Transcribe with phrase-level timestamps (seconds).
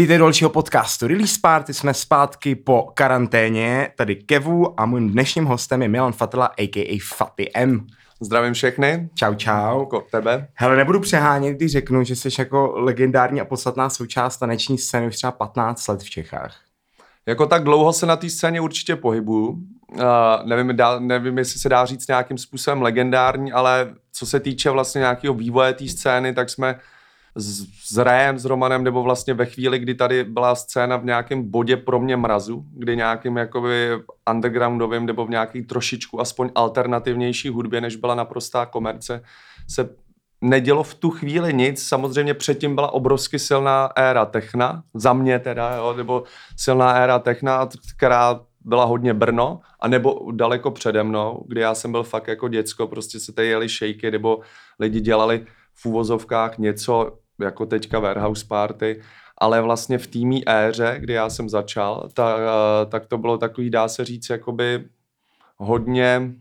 [0.00, 5.44] Vítejte do dalšího podcastu Release Party, jsme zpátky po karanténě, tady Kevu a mým dnešním
[5.44, 6.98] hostem je Milan Fatela, a.k.a.
[7.02, 7.86] Faty M.
[8.20, 9.08] Zdravím všechny.
[9.14, 9.80] Čau, čau.
[9.80, 10.48] Jako tebe.
[10.54, 15.16] Hele, nebudu přehánět, když řeknu, že jsi jako legendární a podstatná součást taneční scény už
[15.16, 16.56] třeba 15 let v Čechách.
[17.26, 19.48] Jako tak dlouho se na té scéně určitě pohybuju.
[19.48, 19.58] Uh,
[20.44, 24.98] nevím, dá, nevím, jestli se dá říct nějakým způsobem legendární, ale co se týče vlastně
[24.98, 26.80] nějakého vývoje té scény, tak jsme
[27.34, 31.50] s, s Rajem, s Romanem, nebo vlastně ve chvíli, kdy tady byla scéna v nějakém
[31.50, 33.90] bodě pro mě mrazu, kdy nějakým jakoby
[34.30, 39.22] undergroundovým nebo v nějaký trošičku aspoň alternativnější hudbě, než byla naprostá komerce,
[39.68, 39.88] se
[40.40, 41.88] nedělo v tu chvíli nic.
[41.88, 46.24] Samozřejmě předtím byla obrovsky silná éra techna, za mě teda, jo, nebo
[46.56, 51.92] silná éra techna, která byla hodně Brno, a nebo daleko přede mnou, kdy já jsem
[51.92, 54.40] byl fakt jako děcko, prostě se tady jeli šejky, nebo
[54.78, 55.46] lidi dělali
[55.82, 59.02] v úvozovkách něco jako teďka Warehouse Party,
[59.38, 62.40] ale vlastně v týmí éře, kdy já jsem začal, tak,
[62.88, 64.84] tak to bylo takový, dá se říct, jakoby
[65.56, 66.32] hodně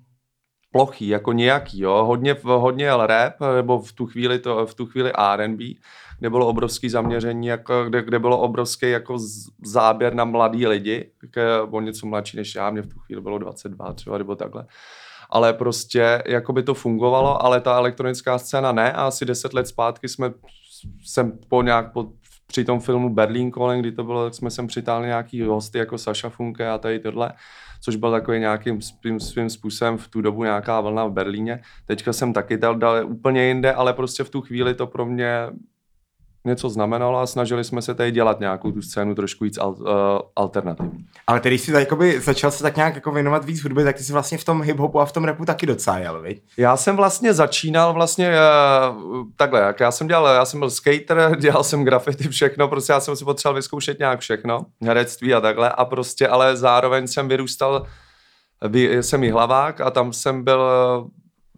[0.71, 5.11] plochý, jako nějaký, jo, hodně, hodně rap, nebo v tu chvíli, to, v tu chvíli
[5.35, 5.63] R&B,
[6.19, 9.17] kde bylo obrovský zaměření, jako, kde, kde bylo obrovský jako
[9.65, 11.11] záběr na mladý lidi,
[11.71, 14.65] o něco mladší než já, mě v tu chvíli bylo 22 třeba, nebo takhle
[15.29, 19.67] ale prostě jako by to fungovalo, ale ta elektronická scéna ne a asi deset let
[19.67, 20.31] zpátky jsme
[21.05, 22.11] jsem po nějak po,
[22.47, 25.97] při tom filmu Berlin Calling, kdy to bylo, tak jsme sem přitáhli nějaký hosty jako
[25.97, 27.33] Saša Funke a tady tohle,
[27.81, 31.61] což byl takový nějakým svým, svým způsobem v tu dobu nějaká vlna v Berlíně.
[31.85, 35.47] Teďka jsem taky dal, dal úplně jinde, ale prostě v tu chvíli to pro mě
[36.45, 39.87] něco znamenalo a snažili jsme se tady dělat nějakou tu scénu trošku víc al, uh,
[40.35, 41.05] alternativní.
[41.27, 44.13] Ale tedy jsi jakoby začal se tak nějak jako věnovat víc hudbě, tak ty jsi
[44.13, 46.43] vlastně v tom hip-hopu a v tom rapu taky docela jel, viď?
[46.57, 51.35] Já jsem vlastně začínal vlastně uh, takhle, jak já jsem dělal, já jsem byl skater,
[51.39, 55.69] dělal jsem graffiti, všechno, prostě já jsem si potřeboval vyzkoušet nějak všechno, herectví a takhle
[55.69, 57.85] a prostě, ale zároveň jsem vyrůstal,
[59.01, 60.61] jsem i hlavák a tam jsem byl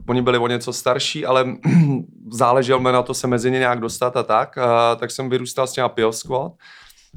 [0.08, 1.46] oni byli o něco starší, ale
[2.32, 5.68] záleželo mi na to se mezi ně nějak dostat a tak, a, tak jsem vyrůstal
[5.68, 6.52] s těma Pio Squad.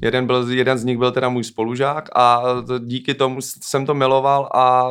[0.02, 2.42] Jeden, byl, jeden z nich byl teda můj spolužák a
[2.78, 4.90] díky tomu jsem to miloval a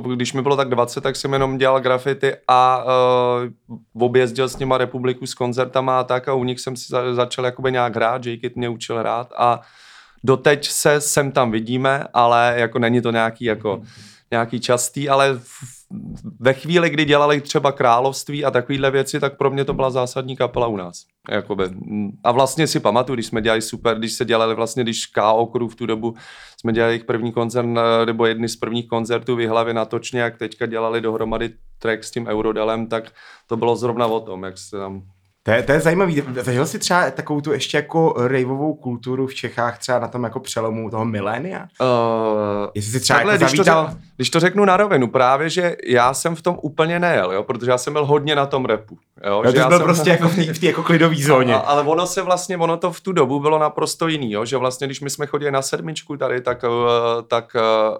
[0.00, 4.78] když mi bylo tak 20, tak jsem jenom dělal grafity a uh, objezdil s nima
[4.78, 8.26] republiku s koncertama a tak a u nich jsem si za, začal jakoby nějak hrát,
[8.26, 9.60] Jake mě učil hrát a
[10.24, 13.82] doteď se sem tam vidíme, ale jako není to nějaký jako
[14.30, 15.40] nějaký častý, ale
[16.40, 20.36] ve chvíli, kdy dělali třeba království a takovéhle věci, tak pro mě to byla zásadní
[20.36, 21.04] kapela u nás.
[21.30, 21.64] Jakoby.
[22.24, 25.46] A vlastně si pamatuju, když jsme dělali super, když se dělali vlastně, když K.O.
[25.46, 26.14] Crew v tu dobu
[26.60, 27.66] jsme dělali jejich první koncert,
[28.04, 32.26] nebo jedny z prvních koncertů v hlavě natočně, jak teďka dělali dohromady track s tím
[32.26, 33.12] Eurodelem, tak
[33.46, 35.02] to bylo zrovna o tom, jak se tam
[35.42, 36.22] to je, to je zajímavý.
[36.40, 40.40] Zažil jsi třeba takovou tu ještě jako raveovou kulturu v Čechách třeba na tom jako
[40.40, 41.66] přelomu toho milénia?
[41.80, 41.86] Uh,
[42.74, 43.74] Jestli si třeba takhle, jako když, to řek,
[44.16, 47.70] když to řeknu na rovinu, právě, že já jsem v tom úplně nejel, jo, protože
[47.70, 48.98] já jsem byl hodně na tom repu.
[49.26, 51.54] Jo, no, že já byl jsem, prostě jako v té jako klidové zóně.
[51.54, 54.56] A, ale ono se vlastně, ono to v tu dobu bylo naprosto jiný, jo, že
[54.56, 57.56] vlastně, když my jsme chodili na sedmičku tady, tak, uh, tak
[57.90, 57.96] uh,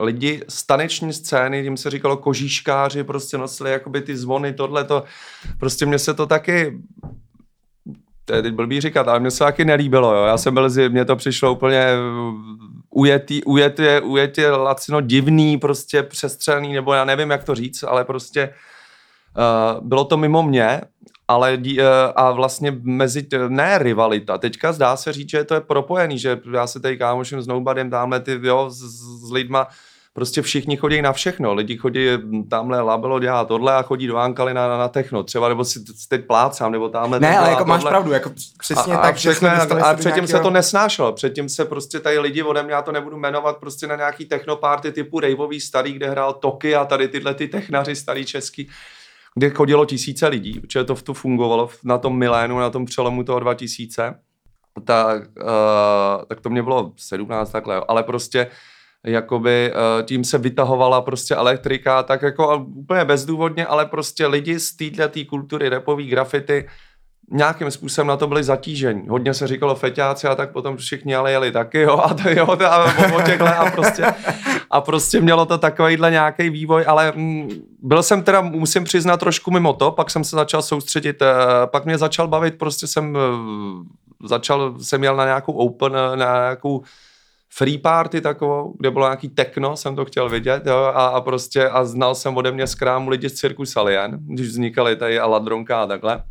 [0.00, 5.04] lidi z taneční scény, jim se říkalo kožíškáři, prostě nosili jakoby ty zvony, tohle to,
[5.58, 6.78] prostě mě se to taky
[8.28, 10.24] to je teď blbý říkat, ale mě se taky nelíbilo, jo.
[10.24, 11.86] Já jsem byl, mně to přišlo úplně
[12.90, 18.54] ujetý, ujetě, ujetě lacino divný, prostě přestřelný, nebo já nevím, jak to říct, ale prostě
[19.78, 20.80] uh, bylo to mimo mě,
[21.28, 21.84] ale uh,
[22.16, 26.66] a vlastně mezi, ne rivalita, teďka zdá se říct, že to je propojený, že já
[26.66, 28.78] se tady kámoším s Nobodym, dáme ty, jo, s,
[29.28, 29.66] s lidma,
[30.12, 31.54] prostě všichni chodí na všechno.
[31.54, 32.08] Lidi chodí
[32.50, 35.22] tamhle labelo dělá tohle a chodí do Ankaly na, na, na techno.
[35.22, 38.96] Třeba nebo si teď plácám, nebo tamhle Ne, ale jako máš pravdu, jako přesně a,
[38.96, 39.14] tak.
[39.14, 40.26] A, všechno, a, a předtím nějakého...
[40.26, 41.12] se to nesnášelo.
[41.12, 44.92] Předtím se prostě tady lidi ode mě, já to nebudu jmenovat, prostě na nějaký technoparty
[44.92, 48.68] typu raveový starý, kde hrál Toky a tady tyhle ty technaři starý český
[49.38, 53.40] kde chodilo tisíce lidí, protože to tu fungovalo na tom milénu, na tom přelomu toho
[53.40, 54.14] 2000,
[54.84, 58.46] tak, uh, tak to mě bylo 17 takhle, ale prostě
[59.06, 64.76] jakoby uh, tím se vytahovala prostě elektrika, tak jako úplně bezdůvodně, ale prostě lidi z
[64.76, 66.68] této kultury repový grafity
[67.30, 69.08] nějakým způsobem na to byli zatížení.
[69.08, 72.46] Hodně se říkalo feťáci a tak potom všichni ale jeli taky, jo, a to jo,
[72.66, 72.84] a,
[73.16, 74.04] o těchhle, a prostě,
[74.70, 77.48] a prostě mělo to takovýhle nějaký vývoj, ale mm,
[77.82, 81.28] byl jsem teda, musím přiznat, trošku mimo to, pak jsem se začal soustředit, uh,
[81.66, 86.82] pak mě začal bavit, prostě jsem uh, začal, jsem jel na nějakou open, na nějakou
[87.50, 91.68] free party takovou, kde bylo nějaký techno, jsem to chtěl vidět, jo, a, a prostě
[91.68, 95.26] a znal jsem ode mě z krámu lidi z Circus Alien, když vznikaly tady a
[95.26, 96.22] Ladronka a takhle.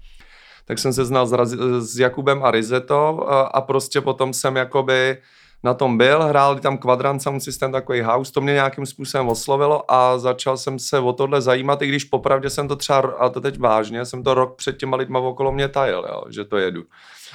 [0.68, 1.34] Tak jsem se znal s,
[1.80, 5.18] s Jakubem a Rizetou a, a prostě potom jsem jakoby
[5.64, 9.92] na tom byl, hrál tam Quadrant Sound System, takový house, to mě nějakým způsobem oslovilo
[9.92, 13.42] a začal jsem se o tohle zajímat, i když popravdě jsem to třeba, a to
[13.42, 16.84] teď vážně, jsem to rok před těma lidma okolo mě tajil, jo, že to jedu.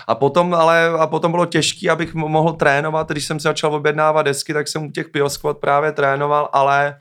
[0.06, 4.22] A potom, ale, a potom bylo těžké, abych mohl trénovat, když jsem se začal objednávat
[4.22, 6.98] desky, tak jsem u těch Piosquad právě trénoval, ale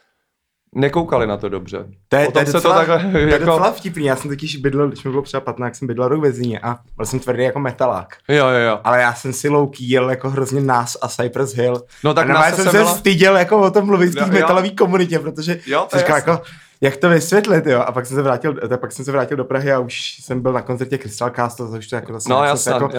[0.76, 1.86] nekoukali na to dobře.
[2.10, 4.06] To je, to je, se docela, to takhle, to je jako- docela vtipný.
[4.06, 6.60] Já jsem totiž bydlel, když mi bylo třeba 15, jak jsem bydlel rok ve Zíně
[6.60, 8.16] a byl jsem tvrdý jako metalák.
[8.28, 8.80] Jo, jo, jo.
[8.84, 11.82] Ale já jsem si low-key jel jako hrozně nás a Cypress Hill.
[12.04, 14.26] No tak a nás já jsem se byla- styděl jako o tom mluvit v té
[14.26, 16.32] metalové komunitě, protože Jo, to říkal jasný.
[16.32, 16.44] jako,
[16.82, 17.80] jak to vysvětlit, jo.
[17.80, 20.42] A pak jsem se vrátil, tak pak jsem se vrátil do Prahy a už jsem
[20.42, 22.90] byl na koncertě Crystal Castle, což to jako zase No jasně, jako,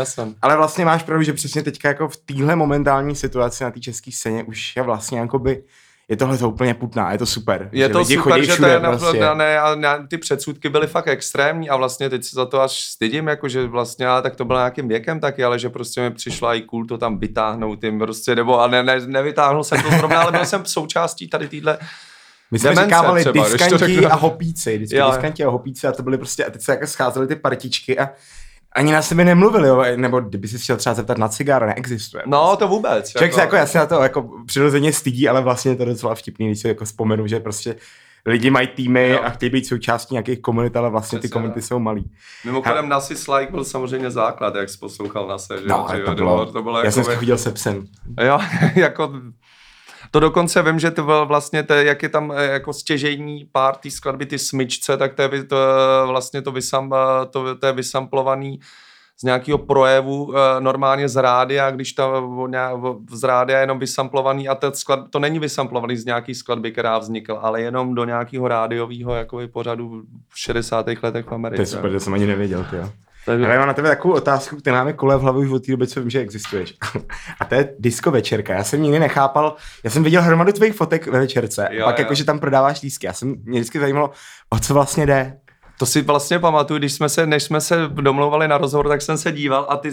[0.43, 4.13] ale vlastně máš pravdu, že přesně teďka jako v téhle momentální situaci na té české
[4.13, 5.63] scéně už je vlastně jakoby,
[6.09, 7.69] je tohle to úplně putná, je to super.
[7.73, 9.25] Je že to super, že to je prostě.
[9.25, 13.29] a na, ty předsudky byly fakt extrémní a vlastně teď se za to až stydím,
[13.29, 16.55] jako že vlastně, ale tak to bylo nějakým věkem taky, ale že prostě mi přišla
[16.55, 20.21] i cool to tam vytáhnout tím prostě, nebo a ne, ne, nevytáhnul jsem to zrovna,
[20.21, 21.79] ale byl jsem součástí tady týhle
[22.51, 25.11] My jsme Demence říkávali třeba, diskanti a hopíci, vždycky jo.
[25.11, 28.09] diskanti a hopíci a to byly prostě, a teď se jako scházely ty partičky a
[28.75, 32.23] ani na sebe nemluvili, jo, nebo kdyby si chtěl třeba zeptat na cigára, neexistuje.
[32.27, 33.11] No, to vůbec.
[33.11, 36.47] Člověk se jako, se na to jako přirozeně stydí, ale vlastně je to docela vtipný,
[36.47, 37.77] když si jako vzpomenu, že prostě
[38.27, 39.21] lidi mají týmy Jo.
[39.25, 41.69] a chtějí být součástí nějakých komunit, ale vlastně ty Přesně komunity tak.
[41.69, 42.11] jsou malý.
[42.45, 45.67] Mimochodem Nasis Like byl samozřejmě základ, jak jsi poslouchal na se, že?
[45.67, 47.87] No, že to jo, bylo, to bylo já jsem jako, si chodil se psem.
[48.27, 48.39] Jo,
[48.75, 49.13] jako
[50.13, 53.77] to dokonce vím, že to byl vlastně, to, jak je tam eh, jako stěžejní pár
[53.77, 57.67] té skladby, ty smyčce, tak to je, to, je vlastně to, vysam, eh, to, to
[57.67, 58.61] je vysamplovaný
[59.21, 62.31] z nějakého projevu eh, normálně z rádia, když to
[62.83, 66.73] o- z rádia je jenom vysamplovaný a to, sklad, to není vysamplovaný z nějaký skladby,
[66.73, 70.87] která vznikla, ale jenom do nějakého rádiového jakoby pořadu v 60.
[71.03, 71.63] letech v To Americe.
[71.63, 72.91] je super, to jsem ani nevěděl, ty jo.
[73.27, 75.67] Takže, Ale já mám na tebe takovou otázku, která máme kole v hlavě už od
[75.67, 76.75] té doby, co vím, že existuješ.
[77.41, 78.55] A to je disco večerka.
[78.55, 81.99] Já jsem nikdy nechápal, já jsem viděl hromadu tvých fotek ve večerce, Jo, a pak
[81.99, 82.03] jo.
[82.03, 83.07] jako, že tam prodáváš lístky.
[83.07, 84.11] Já jsem, mě vždycky zajímalo,
[84.51, 85.37] o co vlastně jde.
[85.79, 89.19] To si vlastně pamatuju, když jsme se, než jsme se domlouvali na rozhovor, tak jsem
[89.19, 89.91] se díval a ty,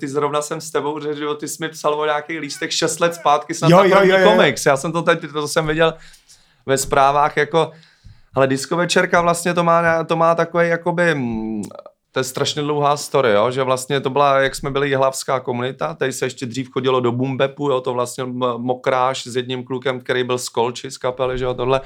[0.00, 3.00] ty, zrovna jsem s tebou, že jo, ty jsi mi psal o nějakých lístek 6
[3.00, 4.30] let zpátky, snad Jo, jo, jo, jo.
[4.30, 4.66] komiks.
[4.66, 5.94] Já jsem to teď, to jsem viděl
[6.66, 7.70] ve zprávách jako,
[8.34, 11.62] ale disco večerka vlastně to má, to má takový jakoby, mm,
[12.12, 13.50] to je strašně dlouhá story, jo?
[13.50, 17.12] že vlastně to byla, jak jsme byli jihlavská komunita, tady se ještě dřív chodilo do
[17.12, 17.80] Bumbepu, jo?
[17.80, 18.24] to vlastně
[18.56, 21.80] mokráš s jedním klukem, který byl z Kolči z kapely, že jo, tohle.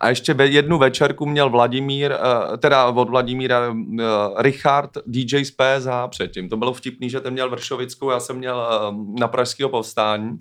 [0.00, 4.04] A ještě jednu večerku měl Vladimír, eh, teda od Vladimíra eh,
[4.36, 6.48] Richard DJ z PSH předtím.
[6.48, 10.38] To bylo vtipný, že ten měl Vršovickou, já jsem měl eh, na Pražského povstání.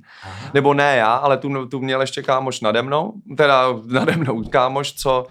[0.54, 4.94] Nebo ne já, ale tu, tu měl ještě kámoš nade mnou, teda nade mnou kámoš,
[4.94, 5.26] co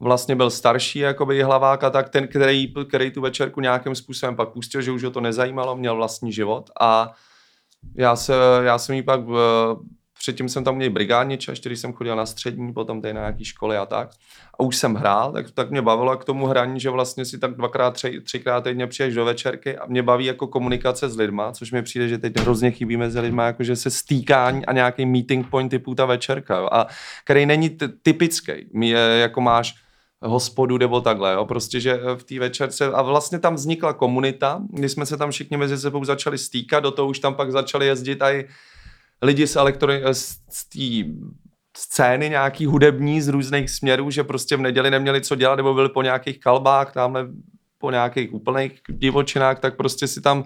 [0.00, 4.48] vlastně byl starší jakoby hlavák a tak ten, který, který tu večerku nějakým způsobem pak
[4.48, 7.12] pustil, že už ho to nezajímalo, měl vlastní život a
[7.94, 9.76] já, se, já jsem jí pak, eh,
[10.18, 13.44] předtím jsem tam měl brigádniče, ještě když jsem chodil na střední, potom tady na nějaký
[13.44, 14.10] školy a tak.
[14.54, 17.54] A už jsem hrál, tak, tak mě bavilo k tomu hraní, že vlastně si tak
[17.54, 21.72] dvakrát, tři, třikrát týdně přijdeš do večerky a mě baví jako komunikace s lidma, což
[21.72, 25.50] mi přijde, že teď hrozně chybí mezi lidma, jako že se stýkání a nějaký meeting
[25.50, 26.86] point typu ta večerka, jo, a
[27.24, 29.83] který není typický, je, jako máš
[30.22, 31.44] hospodu nebo takhle, jo?
[31.44, 35.56] prostě, že v té večerce a vlastně tam vznikla komunita, kdy jsme se tam všichni
[35.56, 38.48] mezi sebou začali stýkat, do toho už tam pak začali jezdit i
[39.22, 41.12] lidi z, elektroni- z, z té
[41.76, 45.88] scény nějaký hudební z různých směrů, že prostě v neděli neměli co dělat, nebo byli
[45.88, 47.28] po nějakých kalbách, tamhle
[47.78, 50.44] po nějakých úplných divočinách, tak prostě si tam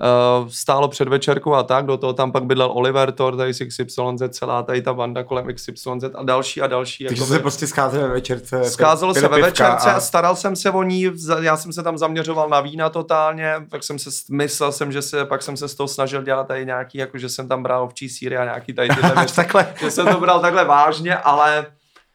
[0.00, 3.64] uh, stálo před večerkou a tak, do toho tam pak bydlel Oliver Thor, tady z
[3.64, 3.98] XYZ,
[4.28, 7.04] celá tady ta banda kolem XYZ a další a další.
[7.04, 8.64] Takže jakoby- se prostě scházeli ve večerce.
[8.64, 11.06] Scházelo pili se ve večerce a staral jsem se o ní,
[11.40, 15.24] já jsem se tam zaměřoval na vína totálně, pak jsem se, myslel jsem, že se,
[15.24, 18.08] pak jsem se z toho snažil dělat tady nějaký, jako že jsem tam bral ovčí
[18.08, 19.74] síry a nějaký tady tyhle věci, takhle.
[19.80, 21.66] že jsem to bral takhle vážně, ale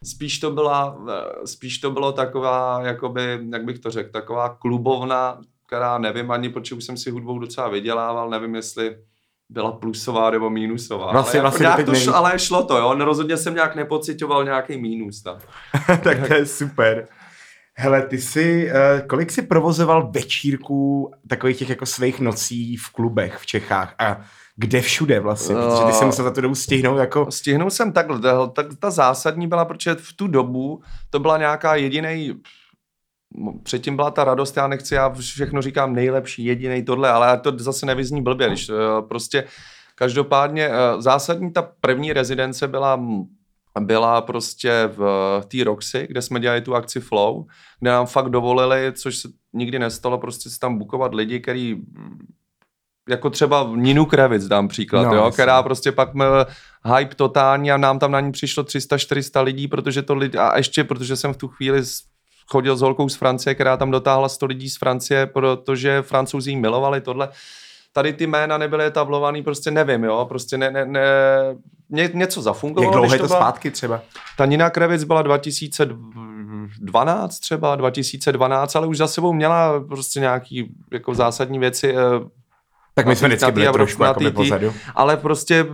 [0.03, 5.37] spíš to byla, eh, spíš to bylo taková, jakoby, jak bych to řekl, taková klubovna,
[5.71, 8.95] která nevím ani, protože už jsem si hudbou docela vydělával, nevím, jestli
[9.49, 11.11] byla plusová nebo mínusová.
[11.11, 12.95] Vlastně- ale, jako vlastně nějak to šlo, ale šlo to, jo.
[12.99, 15.37] Rozhodně jsem nějak nepocitoval nějaký mínus tam.
[16.03, 17.07] tak to je super.
[17.77, 23.37] Hele, ty jsi, uh, kolik jsi provozoval večírků takových těch jako svých nocí v klubech
[23.37, 24.21] v Čechách a
[24.55, 27.91] kde všude vlastně, protože ty jsi Eh, musel za tu dobu stihnout jako, Stihnul jsem
[27.91, 32.33] takhle, ta- tak ta zásadní byla, protože v tu dobu to byla nějaká jediný
[33.63, 37.85] předtím byla ta radost, já nechci, já všechno říkám nejlepší, jediný tohle, ale to zase
[37.85, 38.73] nevyzní blbě, když eh,
[39.09, 39.43] prostě
[39.95, 43.23] každopádně eh, zásadní ta první rezidence byla mm,
[43.79, 47.45] byla prostě v té Roxy, kde jsme dělali tu akci Flow,
[47.79, 51.81] kde nám fakt dovolili, což se nikdy nestalo, prostě si tam bukovat lidi, který
[53.09, 56.45] jako třeba Ninu Krevic dám příklad, no, jo, která prostě pak měl
[56.97, 60.83] hype totální a nám tam na ní přišlo 300-400 lidí, protože to lidi, a ještě
[60.83, 61.81] protože jsem v tu chvíli
[62.51, 67.01] chodil s holkou z Francie, která tam dotáhla 100 lidí z Francie, protože francouzi milovali
[67.01, 67.29] tohle.
[67.93, 71.01] Tady ty jména nebyly etablovaný, prostě nevím, jo, prostě ne, ne, ne
[71.89, 72.93] ně, něco zafungovalo.
[72.93, 74.01] Jak dlouho je to byla, zpátky třeba?
[74.37, 81.13] Ta Nina Krevic byla 2012 třeba, 2012, ale už za sebou měla prostě nějaký jako
[81.13, 81.95] zásadní věci.
[82.91, 84.73] Eh, tak my jsme vždycky byli trošku jako pozadu.
[84.95, 85.65] Ale prostě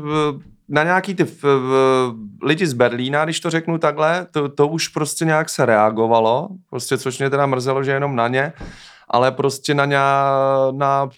[0.69, 4.87] na nějaký ty v, v, lidi z Berlína, když to řeknu takhle, to, to už
[4.87, 8.53] prostě nějak se reagovalo, prostě což mě teda mrzelo, že jenom na ně,
[9.09, 9.97] ale prostě na, ně,
[10.71, 11.09] na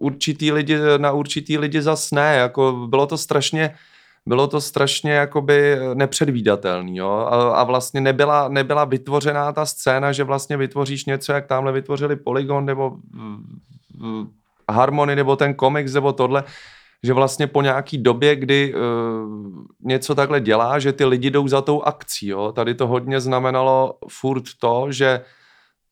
[0.00, 3.74] určitý lidi, na určitý lidi zas ne, jako bylo to strašně,
[4.26, 7.10] bylo to strašně jakoby nepředvídatelný, jo?
[7.10, 12.16] A, a vlastně nebyla, nebyla vytvořená ta scéna, že vlastně vytvoříš něco, jak tamhle vytvořili
[12.16, 12.96] Polygon nebo
[14.72, 16.44] Harmony nebo ten komiks nebo tohle,
[17.02, 18.80] že vlastně po nějaký době, kdy uh,
[19.80, 22.26] něco takhle dělá, že ty lidi jdou za tou akcí.
[22.26, 22.52] Jo?
[22.52, 25.20] Tady to hodně znamenalo furt to, že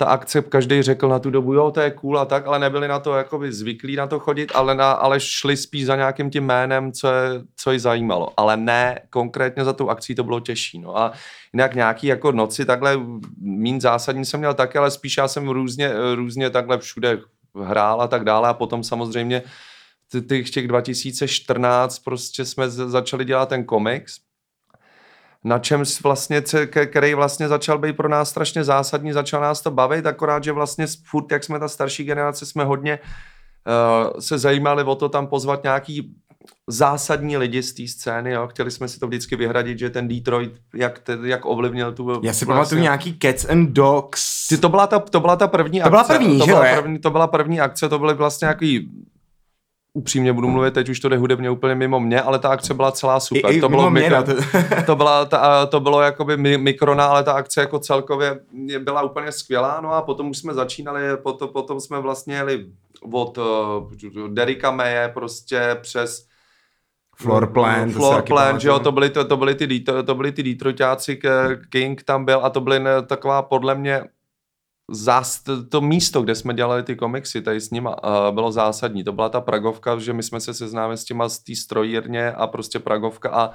[0.01, 2.89] ta akce každý řekl na tu dobu, jo, to je cool a tak, ale nebyli
[2.89, 6.45] na to jakoby zvyklí na to chodit, ale, na, ale šli spíš za nějakým tím
[6.45, 8.33] jménem, co, je, co je zajímalo.
[8.37, 10.79] Ale ne konkrétně za tou akcí to bylo těžší.
[10.79, 11.13] No a
[11.53, 12.97] jinak nějaký jako noci takhle
[13.41, 17.19] mín zásadní jsem měl taky, ale spíš já jsem různě, různě takhle všude
[17.54, 18.49] hrál a tak dále.
[18.49, 19.42] A potom samozřejmě
[20.28, 24.19] těch, těch 2014 prostě jsme začali dělat ten komiks,
[25.45, 26.42] na čem vlastně,
[26.87, 30.87] který vlastně začal být pro nás strašně zásadní, začal nás to bavit, akorát, že vlastně
[31.04, 35.62] furt, jak jsme ta starší generace, jsme hodně uh, se zajímali o to tam pozvat
[35.62, 36.14] nějaký
[36.69, 38.49] zásadní lidi z té scény, jo.
[38.49, 42.11] chtěli jsme si to vždycky vyhradit, že ten Detroit, jak, te, jak ovlivnil tu...
[42.11, 42.47] Já si vlastně...
[42.47, 44.49] pamatuju nějaký Cats and Dogs.
[44.49, 45.91] Ty, to, byla ta, to byla ta první to akce.
[45.91, 48.91] Byla první, to že byla první, to byla první akce, to byly vlastně nějaký
[49.93, 52.93] upřímně budu mluvit, teď už to jde hudebně úplně mimo mě, ale ta akce byla
[52.93, 53.53] celá super.
[53.53, 54.33] I, i to, bylo mě, mikro, no, to...
[54.87, 58.41] to, byla, ta, to bylo jakoby mikrona, ale ta akce jako celkově
[58.79, 62.67] byla úplně skvělá, no a potom už jsme začínali, potom, potom jsme vlastně jeli
[63.13, 66.30] od uh, Derika Maye prostě přes
[67.21, 67.91] Floor Plan.
[67.91, 71.21] Floor Plan, že jo, to byly, to, to byly ty, to, to byly ty Detroitáci,
[71.69, 74.05] King tam byl a to byly taková podle mě
[74.91, 79.05] zás, to místo, kde jsme dělali ty komiksy tady s nima, uh, bylo zásadní.
[79.05, 82.47] To byla ta Pragovka, že my jsme se seznámili s těma z té strojírně a
[82.47, 83.50] prostě Pragovka a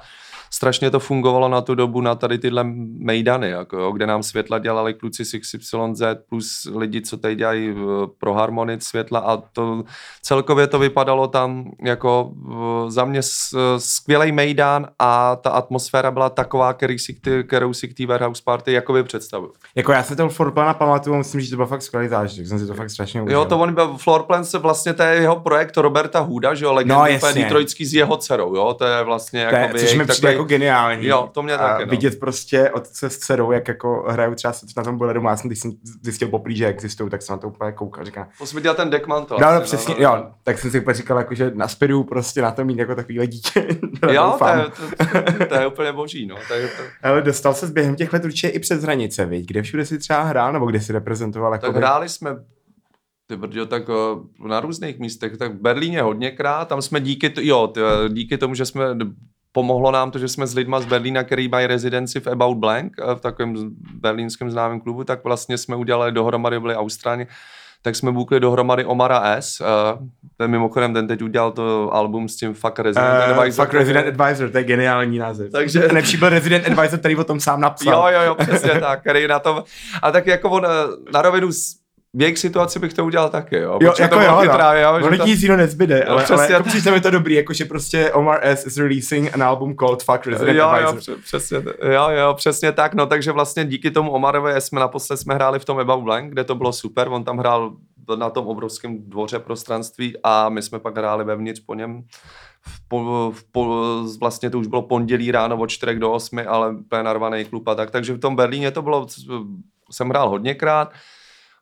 [0.56, 2.64] strašně to fungovalo na tu dobu na tady tyhle
[2.98, 7.70] mejdany, jako jo, kde nám světla dělali kluci z XYZ plus lidi, co tady dělají
[7.70, 9.84] eh, pro Harmonit světla a to
[10.22, 13.20] celkově to vypadalo tam jako eh, za mě
[13.78, 18.72] skvělý mejdan a ta atmosféra byla taková, který si, kterou si k té Warehouse Party
[18.72, 19.52] jakoby představuju.
[19.74, 22.66] Jako já se toho Floorplana pamatuju, myslím, že to byl fakt skvělý zážitek, jsem si
[22.66, 23.38] to fakt strašně užil.
[23.38, 26.72] Jo, to on byl Floorplan se vlastně, to je jeho projekt Roberta Huda, že jo,
[26.72, 30.32] legenda no, Detroitský s jeho dcerou, jo, to je vlastně to je, což mi přijde
[30.32, 31.06] jako geniální.
[31.06, 31.90] Jo, to mě taky, no.
[31.90, 35.58] vidět prostě otce s dcerou, jak jako hrajou třeba na tom boleru, já jsem, když
[35.58, 35.72] jsem
[36.02, 38.26] zjistil poprý, že existují, tak jsem na to úplně koukal, říkal.
[38.38, 39.36] To jsem viděl ten Deckman to.
[39.40, 40.16] No, no, přesně, no, no.
[40.16, 43.26] jo, tak jsem si úplně říkal, jako, že naspědu prostě na to mít jako takovýhle
[43.26, 43.66] dítě.
[44.12, 44.64] jo, to je,
[45.38, 46.36] to, to, je, úplně boží, no.
[46.48, 46.82] To je, to...
[47.02, 49.46] Ale dostal se během těch let určitě i přes hranice, viď?
[49.46, 51.52] Kde všude si třeba hrál, nebo kde si reprezentoval?
[51.52, 52.36] Tak jako hráli jsme
[53.26, 53.82] ty brďo, tak
[54.46, 58.54] na různých místech, tak v Berlíně hodněkrát, tam jsme díky, to, jo, ty, díky tomu,
[58.54, 58.84] že jsme
[59.56, 62.92] pomohlo nám to, že jsme s lidma z Berlína, který mají rezidenci v About Blank,
[62.98, 63.54] eh, v takovém
[64.00, 67.26] berlínském známém klubu, tak vlastně jsme udělali dohromady, byli Austrálně,
[67.82, 69.60] tak jsme bukli dohromady Omara S.
[69.60, 69.66] Uh,
[70.36, 73.64] ten mimochodem, ten teď udělal to album s tím Fuck Resident uh, Advisor.
[73.64, 75.52] Fuck Resident Advisor, to je geniální název.
[75.52, 75.80] Takže...
[75.80, 78.12] Nejlepší byl Resident Advisor, který o tom sám napsal.
[78.12, 79.64] Jo, jo, jo, přesně tak, který na tom...
[80.02, 80.66] A tak jako on
[81.12, 81.48] na rovinu
[82.16, 83.78] v jejich situaci bych to udělal taky, jo.
[83.82, 84.52] Jo, jako to jo, no.
[84.52, 87.64] právě, jo ono nic jiného nezbyde, ale, přesně, ale jako přijde mi to dobrý, jakože
[87.64, 88.66] prostě Omar S.
[88.66, 91.14] is releasing an album called Fuck Resident jo, Advisor.
[91.14, 95.34] Jo, přesně, jo, jo, přesně tak, no takže vlastně díky tomu Omarovi jsme naposled jsme
[95.34, 97.72] hráli v tom Ebau Blank, kde to bylo super, on tam hrál
[98.16, 102.02] na tom obrovském dvoře prostranství a my jsme pak hráli vevnitř po něm
[102.60, 103.84] v po, v po,
[104.20, 107.74] vlastně to už bylo pondělí ráno od 4 do 8, ale úplně narvaný klub a
[107.74, 109.06] tak, takže v tom Berlíně to bylo,
[109.90, 110.92] jsem hrál hodněkrát,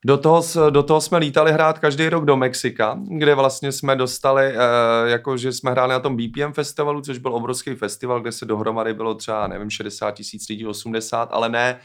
[0.04, 4.46] do toho, do toho jsme lítali hrát každý rok do Mexika, kde vlastně jsme dostali,
[4.46, 8.44] eh, jako že jsme hráli na tom BPM festivalu, což byl obrovský festival, kde se
[8.44, 11.80] dohromady bylo třeba, nevím, 60 tisíc lidí, 80, ale ne,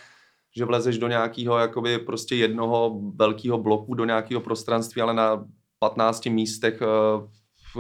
[0.55, 5.45] že vlezeš do nějakého jakoby prostě jednoho velkého bloku, do nějakého prostranství, ale na
[5.79, 6.85] 15 místech eh,
[7.75, 7.77] v,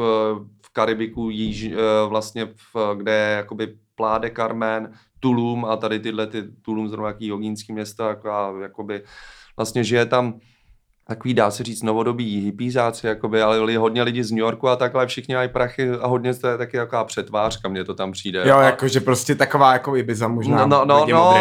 [0.65, 1.75] v Karibiku, již, eh,
[2.07, 7.27] vlastně v, kde je jakoby Pláde Carmen, Tulum a tady tyhle ty Tulum zrovna jaký
[7.27, 8.29] jogínský město, jako,
[8.61, 9.03] jakoby
[9.59, 10.39] vlastně žije tam
[11.09, 15.07] takový, dá se říct, novodobí hippiezáci, jakoby, ale hodně lidí z New Yorku a takhle,
[15.07, 18.43] všichni mají prachy a hodně to je taky taková přetvářka, mně to tam přijde.
[18.45, 20.65] Jo, a, jakože prostě taková jako Ibiza možná.
[20.65, 21.33] No, no, no, no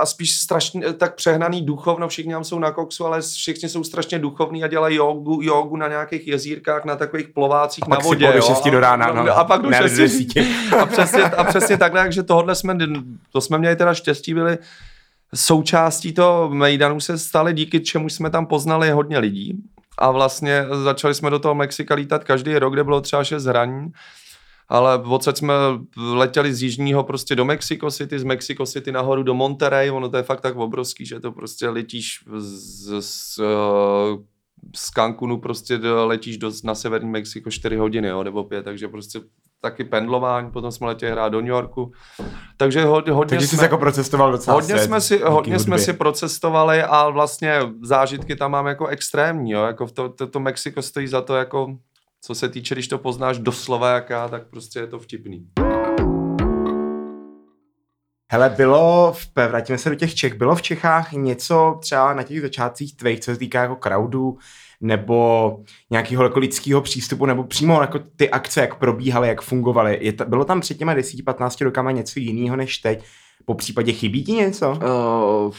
[0.00, 4.18] a spíš strašně tak přehnaný duchovno, všichni tam jsou na koksu, ale všichni jsou strašně
[4.18, 8.28] duchovní a dělají jogu, jogu na nějakých jezírkách, na takových plovácích na vodě.
[8.28, 10.36] A pak do 6 do rána, no, no, a pak do 6
[10.80, 12.76] a přesně, a přesně takhle, takže tohle jsme,
[13.32, 14.58] to jsme měli teda štěstí, byli
[15.34, 19.56] součástí toho Mejdanu se stali, díky čemu jsme tam poznali hodně lidí.
[19.98, 23.92] A vlastně začali jsme do toho Mexika lítat každý rok, kde bylo třeba 6 hraní.
[24.68, 25.54] Ale odsaď jsme
[25.96, 30.16] letěli z jižního prostě do Mexico City, z Mexico City nahoru do Monterey, ono to
[30.16, 33.40] je fakt tak obrovský, že to prostě letíš z, z, z
[34.94, 39.20] Cancunu prostě letíš do, na severní Mexiko 4 hodiny, jo, nebo 5, takže prostě
[39.60, 41.92] taky pendlování, potom jsme letěli hrát do New Yorku.
[42.56, 45.78] Takže hodně, hodně Takže jsme, jsi jako procestoval docela Hodně svět, jsme si, hodně jsme
[45.78, 50.82] si procestovali a vlastně zážitky tam mám jako extrémní, jo, jako to, to, to Mexiko
[50.82, 51.76] stojí za to jako,
[52.20, 55.46] co se týče, když to poznáš doslova jaká, tak prostě je to vtipný.
[58.32, 62.40] Hele, bylo, v, vrátíme se do těch Čech, bylo v Čechách něco třeba na těch
[62.40, 64.38] začátcích tvých, co se týká jako crowdu,
[64.80, 65.58] nebo
[65.90, 69.98] nějakého jako lidského přístupu, nebo přímo jako ty akce, jak probíhaly, jak fungovaly.
[70.00, 73.04] Je ta, bylo tam před těma 10-15 rokama něco jiného než teď?
[73.44, 74.70] Po případě chybí ti něco?
[74.70, 75.54] Uh,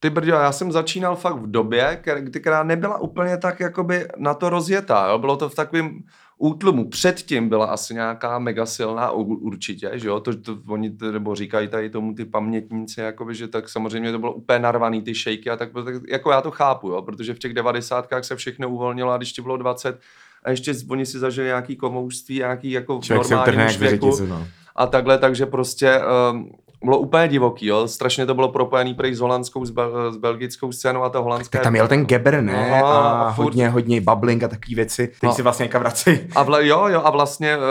[0.00, 2.02] ty brďo, já jsem začínal fakt v době,
[2.40, 5.08] která nebyla úplně tak jakoby na to rozjetá.
[5.08, 5.18] Jo?
[5.18, 5.98] Bylo to v takovém
[6.38, 6.88] útlumu.
[6.88, 11.90] Předtím byla asi nějaká mega silná určitě, že jo, to, to oni nebo říkají tady
[11.90, 15.72] tomu ty pamětníci, jakoby, že tak samozřejmě to bylo úplně narvaný ty šejky a tak,
[15.72, 19.32] tak jako já to chápu, jo, protože v těch devadesátkách se všechno uvolnilo a když
[19.32, 20.00] ti bylo 20
[20.44, 24.46] a ještě oni si zažili nějaký komoušství, nějaký jako normální věku no.
[24.76, 26.00] a takhle, takže prostě
[26.32, 26.50] um,
[26.84, 27.88] bylo úplně divoký, jo?
[27.88, 31.58] strašně to bylo propojený prej s holandskou, s, bel, s belgickou scénou a ta holandská...
[31.58, 32.68] Tak tam jel ten Geber, ne?
[32.70, 33.44] No, a, a furt...
[33.44, 35.32] hodně, hodně bubbling a takové věci, teď no.
[35.32, 36.10] si vlastně někam vrací.
[36.34, 37.62] A vla, jo, jo, a vlastně uh,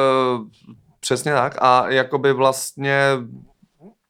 [1.00, 3.02] přesně tak a jakoby vlastně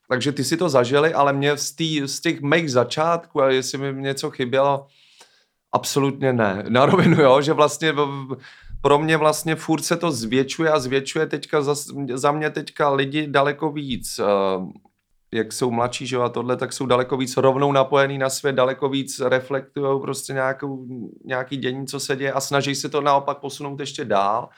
[0.09, 3.77] takže ty si to zažili, ale mě z, tý, z těch mých začátků, a jestli
[3.77, 4.87] mi něco chybělo,
[5.71, 6.63] absolutně ne.
[6.69, 7.93] Na rovinu, jo, že vlastně
[8.85, 11.75] pro mě vlastně furt se to zvětšuje a zvětšuje teďka za,
[12.13, 14.69] za mě teďka lidi daleko víc uh,
[15.31, 18.89] jak jsou mladší, že a tohle, tak jsou daleko víc rovnou napojený na svět, daleko
[18.89, 20.85] víc reflektují prostě nějakou,
[21.25, 24.49] nějaký dění, co se děje a snaží se to naopak posunout ještě dál.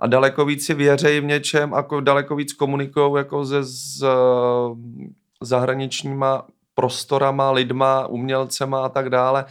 [0.00, 4.78] A daleko víc si věřejí v něčem, jako daleko víc komunikují jako se s uh,
[5.42, 9.44] zahraničníma prostorama, lidma, umělcema a tak dále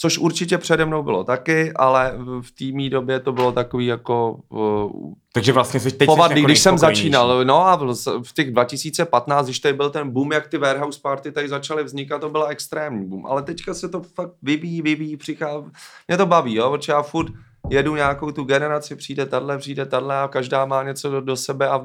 [0.00, 4.40] což určitě přede mnou bylo taky, ale v té mý době to bylo takový jako...
[4.48, 9.46] Uh, Takže vlastně jsi teď povadný, když jsem začínal, no a v, v těch 2015,
[9.46, 13.08] když tady byl ten boom, jak ty warehouse party tady začaly vznikat, to byla extrémní
[13.08, 15.66] boom, ale teďka se to fakt vyvíjí, vyvíjí, přichází,
[16.08, 17.32] mě to baví, jo, protože já furt
[17.70, 21.68] jedu nějakou tu generaci, přijde tahle, přijde tahle a každá má něco do, do sebe
[21.68, 21.82] a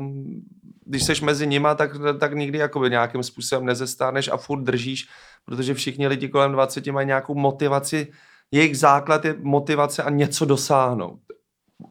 [0.85, 5.07] když seš mezi nima, tak, tak nikdy jakoby nějakým způsobem nezestáneš a furt držíš,
[5.45, 8.11] protože všichni lidi kolem 20 mají nějakou motivaci,
[8.51, 11.19] jejich základ je motivace a něco dosáhnout.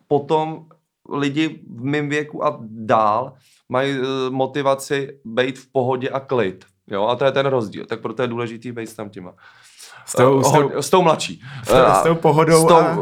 [0.08, 0.66] Potom
[1.12, 3.34] lidi v mém věku a dál
[3.68, 6.64] mají eh, motivaci být v pohodě a klid.
[6.86, 7.06] Jo?
[7.06, 7.84] A to je ten rozdíl.
[7.86, 9.34] Tak proto je důležitý být tam těma.
[10.06, 11.42] S tou, s tou, s tou mladší.
[11.64, 12.64] S, s tou pohodou.
[12.64, 12.98] S tou, a...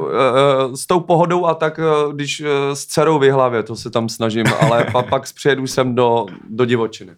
[0.73, 3.91] Eh, s tou pohodou a tak, eh, když eh, s dcerou v hlavě, to se
[3.91, 7.13] tam snažím, ale pa, pak přijedu sem do, do divočiny.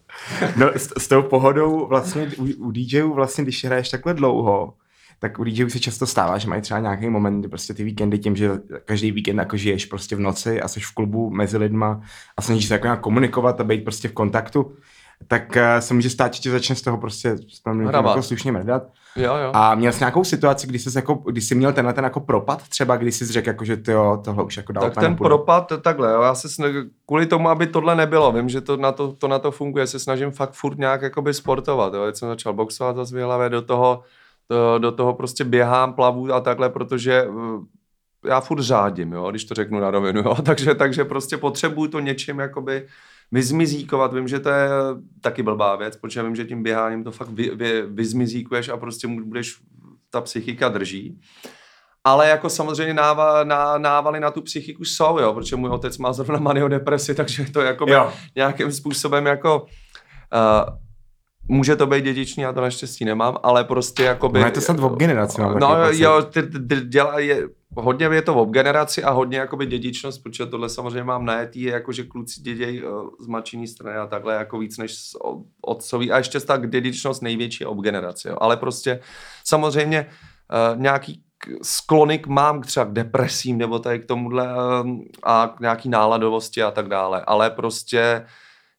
[0.56, 4.74] No, s, s tou pohodou vlastně u, u DJů vlastně, když hraješ takhle dlouho,
[5.18, 8.18] tak u DJů se často stává, že mají třeba nějaký moment, kdy prostě ty víkendy
[8.18, 8.50] tím, že
[8.84, 12.00] každý víkend jako žiješ prostě v noci a jsi v klubu mezi lidma
[12.36, 14.72] a snažíš se jako nějak komunikovat a být prostě v kontaktu,
[15.28, 17.36] tak se může stát, že tě začne z toho prostě
[17.92, 18.82] jako slušně mrdat.
[19.16, 19.50] Jo, jo.
[19.54, 22.68] A měl jsi nějakou situaci, kdy jsi, jako, kdy jsi měl tenhle ten jako propad
[22.68, 25.28] třeba, kdy jsi řekl, jako, že tyjo, tohle už jako dál Tak ten nepůjde.
[25.28, 26.72] propad, takhle, jo, já se snaž,
[27.06, 29.98] kvůli tomu, aby tohle nebylo, vím, že to na to, to na to funguje, se
[29.98, 34.02] snažím fakt furt nějak jakoby sportovat, jo, Teď jsem začal boxovat zase v do toho,
[34.50, 39.44] do, do toho prostě běhám, plavu a takhle, protože eh, já furt řádím, jo, když
[39.44, 42.86] to řeknu na rovinu, jo, takže, takže prostě potřebuju to něčím jakoby
[43.34, 44.68] vyzmizíkovat, vím, že to je
[45.20, 49.08] taky blbá věc, protože vím, že tím běháním to fakt vy, vy, vyzmizíkuješ a prostě
[49.08, 49.56] budeš,
[50.10, 51.20] ta psychika drží.
[52.04, 56.12] Ale jako samozřejmě náva, ná, návaly na tu psychiku jsou, jo, protože můj otec má
[56.12, 57.86] zrovna maniodepresi, takže to jako
[58.36, 60.74] nějakým způsobem jako uh,
[61.48, 64.40] Může to být dědičný, já to naštěstí nemám, ale prostě jako by...
[64.40, 65.40] No je to snad v generaci.
[65.40, 70.22] No jo, ty, ty, dělá, je, hodně je to v generaci a hodně jakoby dědičnost,
[70.22, 74.58] protože tohle samozřejmě mám najetý, jakože kluci děděj uh, z mačiní strany a takhle jako
[74.58, 74.96] víc než
[75.62, 78.36] otcový a ještě tak dědičnost největší ob generaci, jo.
[78.40, 79.00] ale prostě
[79.44, 81.22] samozřejmě uh, nějaký
[81.62, 84.48] sklonik mám třeba k depresím nebo tady k tomuhle
[84.82, 88.26] um, a k nějaký náladovosti a tak dále, ale prostě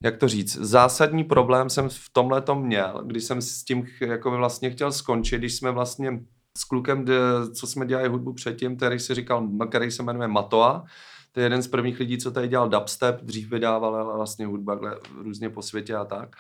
[0.04, 4.70] jak to říct, zásadní problém jsem v tomhle měl, když jsem s tím jako vlastně
[4.70, 6.20] chtěl skončit, když jsme vlastně
[6.58, 7.06] s klukem,
[7.54, 10.84] co jsme dělali hudbu předtím, který se říkal, který se jmenuje Matoa,
[11.32, 14.80] to je jeden z prvních lidí, co tady dělal dubstep, dřív vydával vlastně hudba
[15.18, 16.36] různě po světě a tak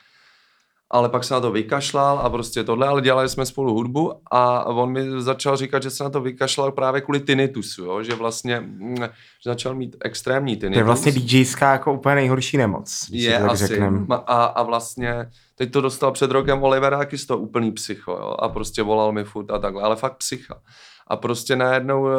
[0.91, 4.65] ale pak se na to vykašlal a prostě tohle, ale dělali jsme spolu hudbu a
[4.65, 8.03] on mi začal říkat, že se na to vykašlal právě kvůli tinnitusu, jo?
[8.03, 10.75] že vlastně mm, že začal mít extrémní tinnitus.
[10.75, 13.67] To je vlastně DJská jako úplně nejhorší nemoc, je, tak asi.
[13.67, 14.07] Řeknem.
[14.09, 18.35] A, a vlastně teď to dostal před rokem Olivera taky z toho úplný psycho jo?
[18.39, 20.61] a prostě volal mi furt a takhle, ale fakt psycha.
[21.07, 22.15] A prostě najednou eh,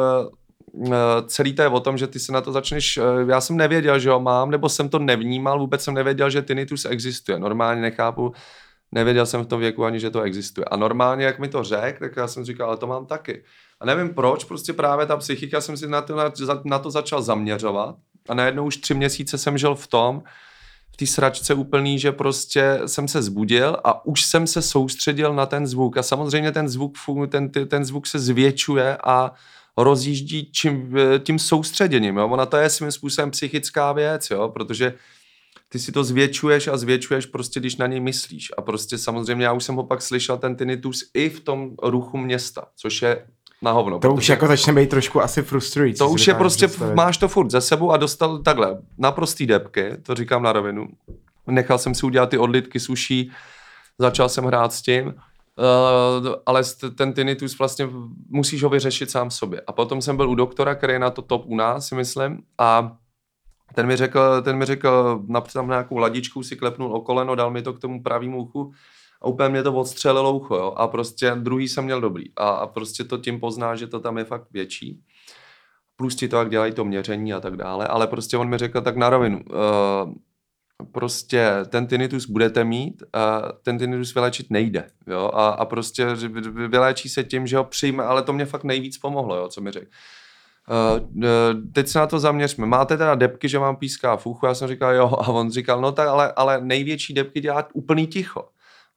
[0.85, 0.91] eh,
[1.27, 3.99] celý to je o tom, že ty se na to začneš, eh, já jsem nevěděl,
[3.99, 7.39] že ho mám, nebo jsem to nevnímal, vůbec jsem nevěděl, že tinnitus existuje.
[7.39, 8.33] Normálně nechápu,
[8.91, 10.65] Nevěděl jsem v tom věku ani, že to existuje.
[10.65, 13.43] A normálně, jak mi to řekl, tak já jsem říkal, ale to mám taky.
[13.79, 16.31] A nevím proč, prostě právě ta psychika jsem si na to, na,
[16.63, 17.95] na to začal zaměřovat.
[18.29, 20.23] A najednou už tři měsíce jsem žil v tom,
[20.97, 25.45] v té sračce úplný, že prostě jsem se zbudil a už jsem se soustředil na
[25.45, 25.97] ten zvuk.
[25.97, 26.97] A samozřejmě ten zvuk,
[27.29, 29.31] ten, ten zvuk se zvětšuje a
[29.77, 32.17] rozjíždí čím, tím soustředěním.
[32.17, 32.27] Jo?
[32.27, 34.49] Ona to je svým způsobem psychická věc, jo?
[34.49, 34.93] protože
[35.69, 38.51] ty si to zvětšuješ a zvětšuješ prostě, když na něj myslíš.
[38.57, 42.17] A prostě samozřejmě já už jsem ho pak slyšel ten tinnitus i v tom ruchu
[42.17, 43.25] města, což je
[43.61, 43.99] na hovno.
[43.99, 45.99] To už jako začne být trošku asi frustrující.
[45.99, 46.95] To už je prostě, představit.
[46.95, 50.87] máš to furt ze sebou a dostal takhle, naprostý depky, to říkám na rovinu.
[51.47, 53.31] Nechal jsem si udělat ty odlitky suší,
[53.99, 55.13] začal jsem hrát s tím,
[55.59, 56.61] Uh, ale
[56.95, 57.89] ten tinnitus vlastně
[58.29, 59.61] musíš ho vyřešit sám sobě.
[59.67, 62.41] A potom jsem byl u doktora, který je na to top u nás, si myslím,
[62.57, 62.97] a
[63.73, 65.21] ten mi řekl, ten mi řekl,
[65.53, 68.71] tam nějakou ladičku si klepnul o koleno, dal mi to k tomu pravýmu uchu
[69.21, 70.73] a úplně mě to odstřelilo ucho, jo.
[70.77, 72.23] A prostě druhý jsem měl dobrý.
[72.35, 75.03] A, a prostě to tím pozná, že to tam je fakt větší.
[75.95, 77.87] Plus ti to, jak dělají to měření a tak dále.
[77.87, 80.13] Ale prostě on mi řekl tak na rovinu, uh,
[80.91, 84.87] prostě ten tinnitus budete mít, a ten tinnitus vylečit nejde.
[85.07, 85.31] Jo?
[85.33, 86.07] A, a prostě
[86.67, 89.71] vyléčí se tím, že ho přijme, ale to mě fakt nejvíc pomohlo, jo, co mi
[89.71, 89.87] řekl.
[90.69, 92.65] Uh, teď se na to zaměřme.
[92.65, 94.45] Máte teda depky, že vám píská v uchu?
[94.45, 95.07] Já jsem říkal, jo.
[95.07, 98.49] A on říkal, no tak, ale, ale největší depky dělá úplný ticho.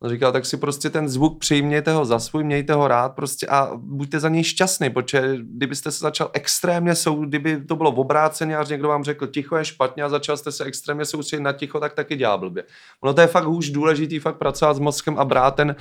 [0.03, 3.47] On říkal, tak si prostě ten zvuk přijměte ho za svůj, mějte ho rád prostě
[3.47, 8.57] a buďte za něj šťastný, protože kdybyste se začal extrémně, sou, kdyby to bylo obráceně
[8.57, 11.81] a někdo vám řekl, ticho je špatně a začal jste se extrémně soustředit na ticho,
[11.81, 12.65] tak taky dělá blbě.
[13.01, 15.77] Ono to je fakt už důležitý, fakt pracovat s mozkem a brát ten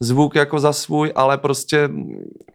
[0.00, 1.90] zvuk jako za svůj, ale prostě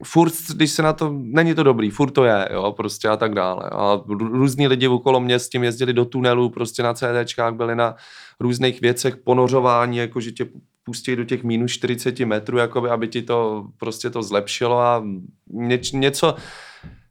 [0.04, 3.34] furt, když se na to, není to dobrý, furt to je, jo, prostě a tak
[3.34, 3.70] dále.
[3.72, 7.96] A různí lidi okolo mě s tím jezdili do tunelu, prostě na CDčkách byli na
[8.40, 10.46] různých věcech, ponořování, jako že tě
[10.84, 15.04] pustí do těch minus 40 metrů, jakoby, aby ti to prostě to zlepšilo a
[15.50, 16.36] něč, něco,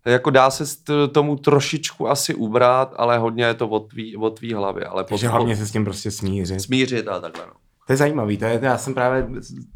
[0.05, 0.65] jako dá se
[1.13, 4.85] tomu trošičku asi ubrat, ale hodně je to od tvý, od tvý hlavy.
[4.85, 6.61] Ale Takže hlavně se s tím prostě smířit.
[6.61, 7.53] Smířit a takhle, no.
[7.87, 9.27] To je zajímavý, to je, já jsem právě...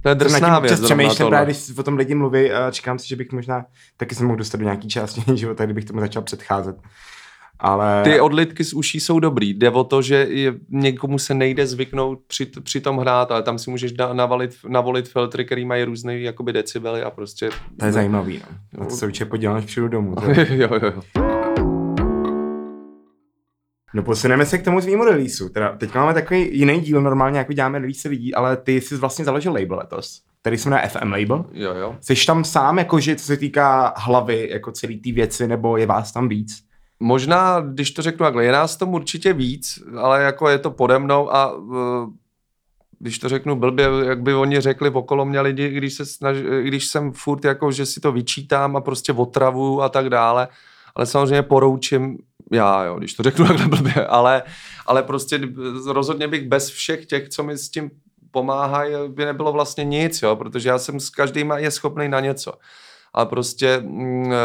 [0.03, 0.81] To je drsná věc.
[0.81, 3.65] Přemýšlím právě, když o tom lidi mluví a čekám si, že bych možná
[3.97, 6.77] taky se mohl dostat do nějaký části života, kdybych tomu začal předcházet.
[7.59, 8.03] Ale...
[8.05, 9.55] Ty odlitky z uší jsou dobrý.
[9.55, 13.59] Jde o to, že je, někomu se nejde zvyknout při, při tom hrát, ale tam
[13.59, 17.51] si můžeš da, navalit, navolit filtry, který mají různé jakoby decibely a prostě...
[17.79, 18.81] To je zajímavý, no.
[18.81, 20.15] Na to se určitě než přijdu domů.
[20.51, 21.03] jo, jo, jo.
[23.95, 25.49] No posuneme se k tomu tvýmu releaseu.
[25.49, 29.25] Teda teď máme takový jiný díl, normálně jako děláme release lidí, ale ty jsi vlastně
[29.25, 31.45] založil label letos, který se jmenuje FM Label.
[31.53, 31.97] Jo, jo.
[32.01, 36.13] Jsi tam sám, jakože co se týká hlavy, jako celý té věci, nebo je vás
[36.13, 36.66] tam víc?
[37.01, 40.99] Možná, když to řeknu takhle, je nás tam určitě víc, ale jako je to pode
[40.99, 42.11] mnou a uh,
[42.99, 46.87] když to řeknu blbě, jak by oni řekli okolo mě lidi, když, se snaž, když
[46.87, 50.49] jsem furt jako, že si to vyčítám a prostě otravu a tak dále,
[50.95, 52.19] ale samozřejmě poroučím
[52.53, 54.43] já, jo, když to řeknu takhle blbě, ale,
[54.87, 55.41] ale prostě
[55.87, 57.91] rozhodně bych bez všech těch, co mi s tím
[58.31, 62.53] pomáhají, by nebylo vlastně nic, jo, protože já jsem s každým je schopný na něco.
[63.15, 64.37] A prostě mm, eh,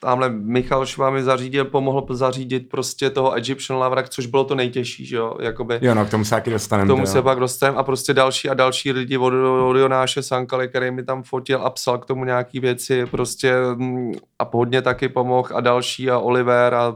[0.00, 5.06] tamhle Michal Šva mi zařídil, pomohl zařídit prostě toho Egyptian Lavrak, což bylo to nejtěžší,
[5.06, 5.78] že jo, jakoby.
[5.82, 6.86] Jo, no, k tomu se taky dostaneme.
[6.86, 9.32] K tomu se pak dostaneme a prostě další a další lidi od,
[9.68, 14.12] od Jonáše Sankale, který mi tam fotil a psal k tomu nějaký věci, prostě mm,
[14.38, 16.94] a hodně taky pomohl a další a Oliver a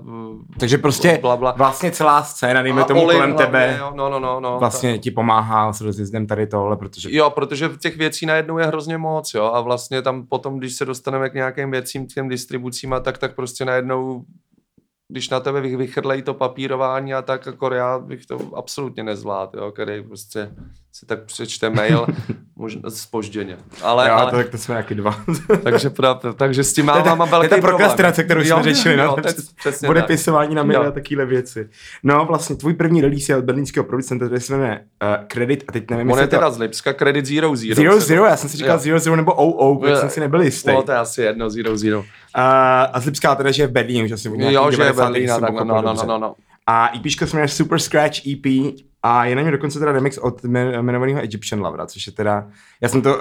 [0.60, 1.54] Takže prostě bla, bla.
[1.56, 4.92] vlastně celá scéna, dejme tomu Oli, kolem hlavně, tebe, jo, no, no, no, no, vlastně
[4.92, 4.98] ta...
[4.98, 7.08] ti pomáhá s rozjezdem tady tohle, protože...
[7.12, 10.84] Jo, protože těch věcí najednou je hrozně moc, jo, a vlastně tam potom, když se
[10.84, 14.24] dostaneme k nějakým věcím, k těm distribucím a tak, tak prostě najednou
[15.12, 19.72] když na tebe vychrlejí to papírování a tak, jako já bych to absolutně nezvládl, jo,
[19.72, 20.54] který prostě
[20.94, 22.06] si tak přečte mail,
[22.56, 23.56] možná spožděně.
[23.82, 24.30] Ale, jo, ale...
[24.30, 25.24] to, tak to jsme jaký dva.
[25.62, 27.60] takže, pravda, takže s tím mám, mám velký problém.
[27.60, 29.16] ta prokrastinace, kterou jsme řešili, no,
[29.86, 31.68] podepisování na mail a takovéhle věci.
[32.02, 35.72] No vlastně, tvůj první release je od berlínského producenta, který se jmenuje uh, Credit a
[35.72, 36.54] teď nevím, On je teda to...
[36.54, 37.74] z Lipska, Credit Zero Zero.
[37.74, 38.80] Zero Zero, já jsem si říkal jo.
[38.80, 40.70] Zero Zero nebo OO, protože jsem si nebyl jistý.
[40.70, 41.98] No, to je asi jedno, Zero Zero.
[41.98, 42.04] Uh,
[42.92, 45.28] a z Lipska teda, že je v Berlíně, už asi Jo, že je v Berlíně,
[45.28, 46.34] tak no, no, no, no, no.
[46.66, 48.46] A EP se jmenuje Super Scratch EP
[49.02, 52.46] a je na něm dokonce teda remix od jmenovaného Egyptian Lovera, což je teda,
[52.80, 53.20] já jsem to, uh,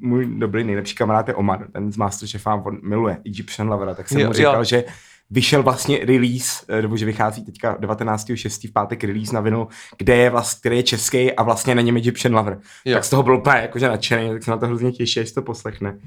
[0.00, 4.20] můj dobrý nejlepší kamarád je Omar, ten z Masterchefa, on miluje Egyptian Lovera, tak jsem
[4.20, 4.64] jo, mu říkal, jo.
[4.64, 4.84] že
[5.30, 8.68] vyšel vlastně release, eh, nebo že vychází teďka 19.6.
[8.68, 11.96] v pátek release na vinu, kde je vlastně, který je český a vlastně na něm
[11.96, 12.58] Egyptian Lover.
[12.84, 12.94] Jo.
[12.94, 15.42] Tak z toho byl úplně jakože nadšený, tak se na to hrozně těší, až to
[15.42, 15.98] poslechne.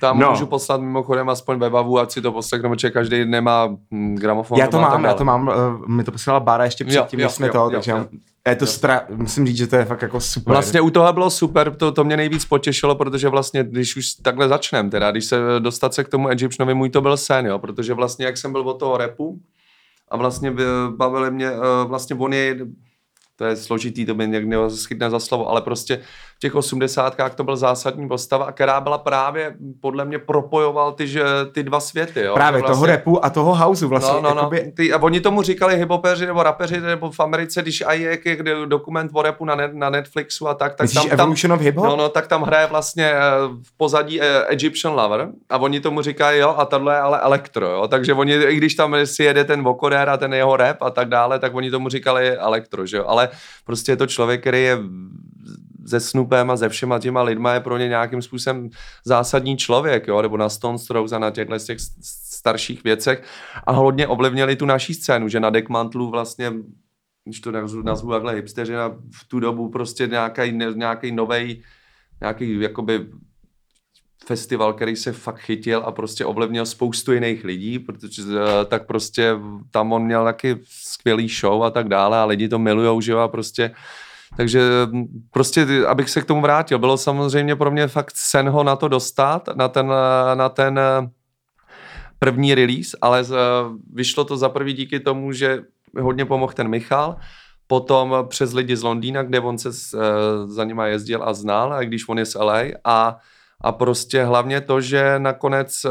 [0.00, 0.30] Tam no.
[0.30, 4.58] můžu poslat mimochodem aspoň webavu, ať si to poslechnu, protože každý nemá hm, gramofon.
[4.58, 7.52] Já to mám, já to mám, uh, mi to posílala Bára ještě předtím, jsme jo,
[7.52, 8.06] to, jo, takže jo.
[8.48, 10.52] Je to spra- musím říct, že to je fakt jako super.
[10.52, 14.48] Vlastně u toho bylo super, to, to mě nejvíc potěšilo, protože vlastně, když už takhle
[14.48, 17.94] začneme, teda, když se dostat se k tomu Egyptianovi, můj to byl sen, jo, protože
[17.94, 19.40] vlastně, jak jsem byl od toho repu,
[20.10, 20.54] a vlastně
[20.96, 22.56] bavili mě, eh, vlastně on je
[23.40, 26.00] to je složitý, to by někdo schytne za slovo, ale prostě
[26.36, 31.22] v těch osmdesátkách to byl zásadní postava, která byla právě, podle mě, propojoval ty, že,
[31.52, 32.20] ty dva světy.
[32.20, 32.34] Jo?
[32.34, 34.14] Právě vlastně, toho repu a toho houseu vlastně.
[34.14, 34.36] No, no, no.
[34.36, 34.72] Jakoby...
[34.76, 38.18] Ty, a oni tomu říkali hipopeři nebo rapeři, nebo v Americe, když aj je,
[38.66, 41.84] dokument o repu na, net, na Netflixu a tak, tak Myslíš tam, Evolution of Hip-Hop?
[41.84, 43.20] No, no, tak tam hraje vlastně eh,
[43.62, 47.66] v pozadí eh, Egyptian Lover a oni tomu říkají, jo, a tohle je ale elektro,
[47.66, 47.88] jo?
[47.88, 51.08] takže oni, i když tam si jede ten vokoder a ten jeho rap a tak
[51.08, 53.29] dále, tak oni tomu říkali elektro, že jo, ale
[53.64, 54.78] prostě je to člověk, který je
[55.86, 58.70] se Snoopem a se všema těma lidma je pro ně nějakým způsobem
[59.04, 60.22] zásadní člověk, jo?
[60.22, 63.24] nebo na Stone Strokes a na těchto těch starších věcech
[63.66, 66.52] a hodně ovlivnili tu naší scénu, že na Deckmantlu vlastně
[67.24, 68.72] když to nazvu, takhle hipsteři,
[69.14, 71.62] v tu dobu prostě nějaký, nějaký novej,
[72.20, 73.06] nějaký jakoby
[74.26, 79.34] festival, který se fakt chytil a prostě ovlivnil spoustu jiných lidí, protože eh, tak prostě
[79.70, 80.56] tam on měl taky
[81.00, 83.70] skvělý show a tak dále a lidi to milujou, že jo, a prostě
[84.36, 84.60] takže
[84.92, 88.76] hm, prostě, abych se k tomu vrátil, bylo samozřejmě pro mě fakt sen ho na
[88.76, 91.08] to dostat, na ten, eh, na ten eh,
[92.18, 93.24] první release, ale
[93.92, 95.64] vyšlo to za prvý díky tomu, že
[96.00, 97.16] hodně pomohl ten Michal,
[97.66, 99.72] potom přes lidi z Londýna, kde on se
[100.44, 103.16] za nima jezdil a znal, a když on je z LA a
[103.60, 105.90] a prostě hlavně to, že nakonec uh,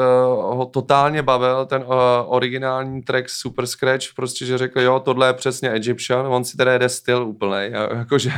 [0.57, 1.93] ho totálně bavil ten uh,
[2.25, 6.73] originální track Super Scratch, prostě, že řekl, jo, tohle je přesně Egyptian, on si teda
[6.73, 8.31] jede styl úplnej, jakože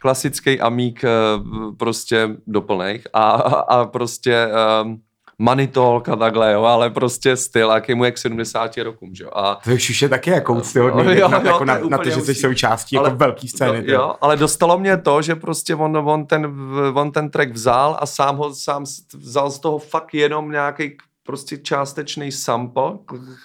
[0.00, 4.48] klasický amík uh, prostě doplnej a, a prostě
[4.82, 5.00] um,
[5.38, 9.30] manitolka takhle, jo, ale prostě styl, jaký mu je k 70 rokům, že jo.
[9.34, 9.60] A...
[9.64, 12.34] To už je taky jako úctyhodný, jo, na, jo, jako na, na to, že jsi
[12.34, 13.78] součástí ale, jako velký scény.
[13.86, 16.54] Jo, jo, ale dostalo mě to, že prostě on, on, ten,
[16.94, 21.58] on ten track vzal a sám ho sám vzal z toho fakt jenom nějaký prostě
[21.58, 22.92] částečný sample,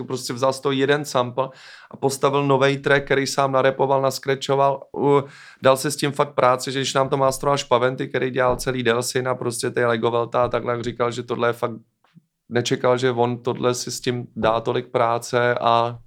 [0.07, 1.49] prostě vzal z toho jeden sample
[1.91, 4.83] a postavil nový track, který sám narepoval, naskrečoval,
[5.61, 8.83] dal se s tím fakt práci, že když nám to mástroval Špaventy, který dělal celý
[8.83, 11.75] Delsin a prostě ty Lego Velta a takhle říkal, že tohle je fakt
[12.49, 15.97] nečekal, že on tohle si s tím dá tolik práce a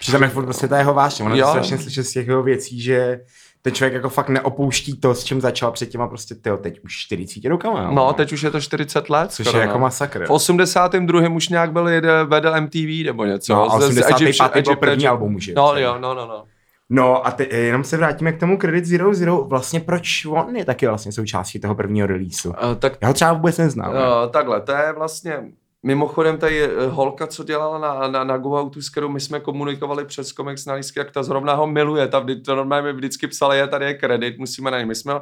[0.00, 1.24] že tam je furt prostě ta jeho vášně.
[1.24, 3.20] Ono je strašně slyšet z těch jeho věcí, že
[3.64, 6.96] ten člověk jako fakt neopouští to, s čím začal předtím a prostě tyjo, teď už
[6.96, 7.82] 40 rokama.
[7.82, 9.32] No, no, teď už je to 40 let.
[9.32, 10.26] Což skoro, je jako masakr.
[10.26, 11.28] V 82.
[11.28, 13.54] už nějak byl jede, vedl MTV nebo něco.
[13.54, 14.64] No, a 85.
[14.64, 15.50] byl první album už.
[15.56, 16.44] No, jo, no, no, no.
[16.90, 19.44] No a te, jenom se vrátíme k tomu Credit Zero Zero.
[19.44, 22.50] Vlastně proč on je taky vlastně součástí toho prvního releaseu?
[22.50, 23.90] Uh, tak, Já ho třeba vůbec neznám.
[23.90, 25.38] Uh, takhle, to je vlastně
[25.86, 30.04] Mimochodem, tady eh, holka, co dělala na, na, na GoAutu, s kterou my jsme komunikovali
[30.04, 33.26] přes Comics na lístky, jak ta zrovna ho miluje, ta vždy, to normálně mi vždycky
[33.26, 34.86] psala, je tady je kredit, musíme na něj.
[34.86, 35.14] My jsme,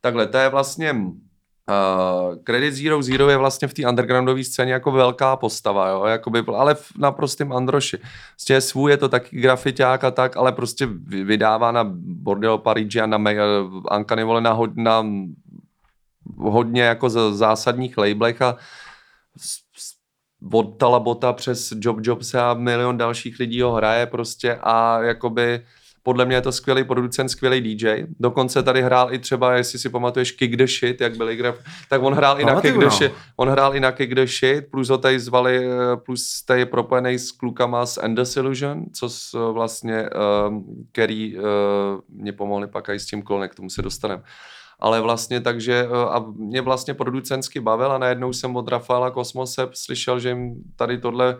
[0.00, 0.94] takhle, to je vlastně
[1.70, 6.04] Uh, Credit Zero Zero je vlastně v té undergroundové scéně jako velká postava, jo?
[6.04, 7.98] Jakoby, ale v naprostým androši.
[8.30, 13.00] Prostě je svůj, je to taky grafiták a tak, ale prostě vydává na Bordello Parigi
[13.00, 15.04] a na uh, Anka na, na
[16.38, 18.56] hodně jako zásadních labelech a
[20.52, 25.60] od Talabota přes Job Jobs a milion dalších lidí ho hraje prostě a jakoby
[26.02, 28.06] podle mě je to skvělý producent, skvělý DJ.
[28.20, 32.02] Dokonce tady hrál i třeba, jestli si pamatuješ Kick the Shit, jak byli graf, tak
[32.02, 32.90] on hrál i na Kick the no.
[32.90, 33.12] Shit.
[33.36, 36.66] On hrál i na Kick the Shit, plus ho tady zvali, eh, plus tady je
[36.66, 40.08] propojený s klukama z Endless Illusion, co s, eh, vlastně,
[40.48, 41.36] um, který
[42.08, 44.22] mě pomohli pak i s tím klonek, k tomu se dostaneme
[44.80, 50.20] ale vlastně takže a mě vlastně producentsky bavil a najednou jsem od Rafaela Kosmose slyšel,
[50.20, 51.38] že jim tady tohle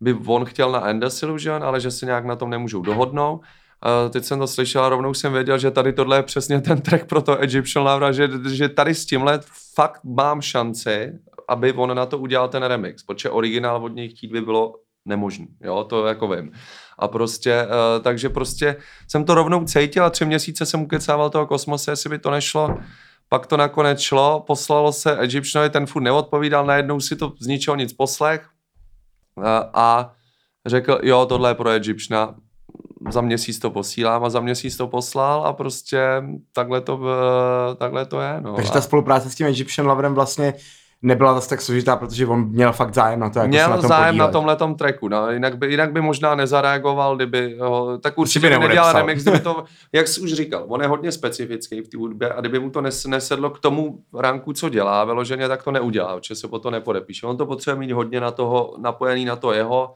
[0.00, 3.40] by on chtěl na Endless Illusion, ale že se nějak na tom nemůžou dohodnout.
[3.86, 6.80] Uh, teď jsem to slyšel a rovnou jsem věděl, že tady tohle je přesně ten
[6.80, 9.40] track pro to Egyptian Lavra, že, že tady s tímhle
[9.74, 11.12] fakt mám šanci,
[11.48, 15.46] aby on na to udělal ten remix, protože originál od něj chtít by bylo nemožný,
[15.60, 16.52] jo, to jako vím.
[16.98, 18.76] A prostě, uh, takže prostě
[19.08, 22.78] jsem to rovnou cítil a tři měsíce jsem ukecával toho kosmose, jestli by to nešlo.
[23.28, 27.76] Pak to nakonec šlo, poslalo se Egyptianovi, ten furt neodpovídal, najednou si to z ničeho
[27.76, 28.48] nic poslech
[29.36, 30.12] uh, a
[30.66, 32.34] řekl, jo, tohle je pro Egyptiana,
[33.10, 37.00] za měsíc to posílám a za měsíc to poslal a prostě takhle to,
[37.72, 38.40] eh, takhle to je.
[38.40, 38.54] No.
[38.54, 40.54] Takže ta spolupráce s tím Egyptian Loverem vlastně
[41.02, 43.76] nebyla zase tak složitá, protože on měl fakt zájem na to, jako Měl se na
[43.76, 44.26] tom zájem podílet.
[44.26, 45.30] na tomhle tracku, no.
[45.30, 49.64] jinak, by, jinak by možná nezareagoval, kdyby, ho, tak určitě by nedělal remix, kdyby to,
[49.92, 52.80] jak jsi už říkal, on je hodně specifický v té hudbě a kdyby mu to
[52.80, 56.70] nes, nesedlo k tomu ranku, co dělá vyloženě, tak to neudělá, protože se po to
[56.70, 57.26] nepodepíše.
[57.26, 59.94] On to potřebuje mít hodně na toho, napojený na to jeho,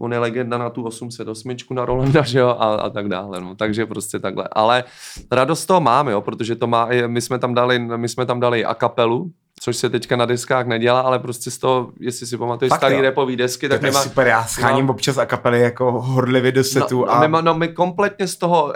[0.00, 3.54] on je legenda na tu 808 na Rolanda, že jo, a, a tak dále, no.
[3.54, 4.48] takže prostě takhle.
[4.52, 4.84] Ale
[5.32, 8.64] radost toho máme, jo, protože to má, my jsme tam dali, my jsme tam dali
[8.64, 9.30] a kapelu,
[9.62, 13.02] což se teďka na deskách nedělá, ale prostě z toho, jestli si pamatuješ starý jo.
[13.02, 14.92] repový desky, tak Tak to je my má, super, já scháním no.
[14.92, 18.36] občas a kapely jako horlivě do setu no, a my, má- no, my kompletně z
[18.36, 18.72] toho,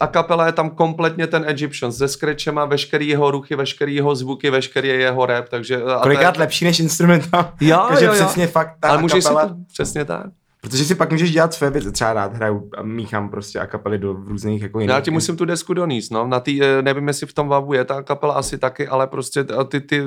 [0.00, 4.50] a kapela je tam kompletně ten Egyptian, se scratchem veškerý jeho ruchy, veškerý jeho zvuky,
[4.50, 5.76] veškerý jeho rap, takže...
[5.76, 7.52] a to je- kolikrát lepší než instrumentál.
[7.60, 8.24] Jo, Takže jo, jo.
[8.24, 10.26] přesně fakt ta ale můžeš si to, přesně tak.
[10.64, 13.98] Protože si pak můžeš dělat své věci, třeba rád hraju a míchám prostě a kapely
[13.98, 14.94] do různých jako jiných.
[14.94, 16.26] Já ti musím tu desku donést, no.
[16.26, 19.44] Na tý, eh, nevím, jestli v tom vavu je ta kapela asi taky, ale prostě
[19.44, 20.02] t- ty, ty,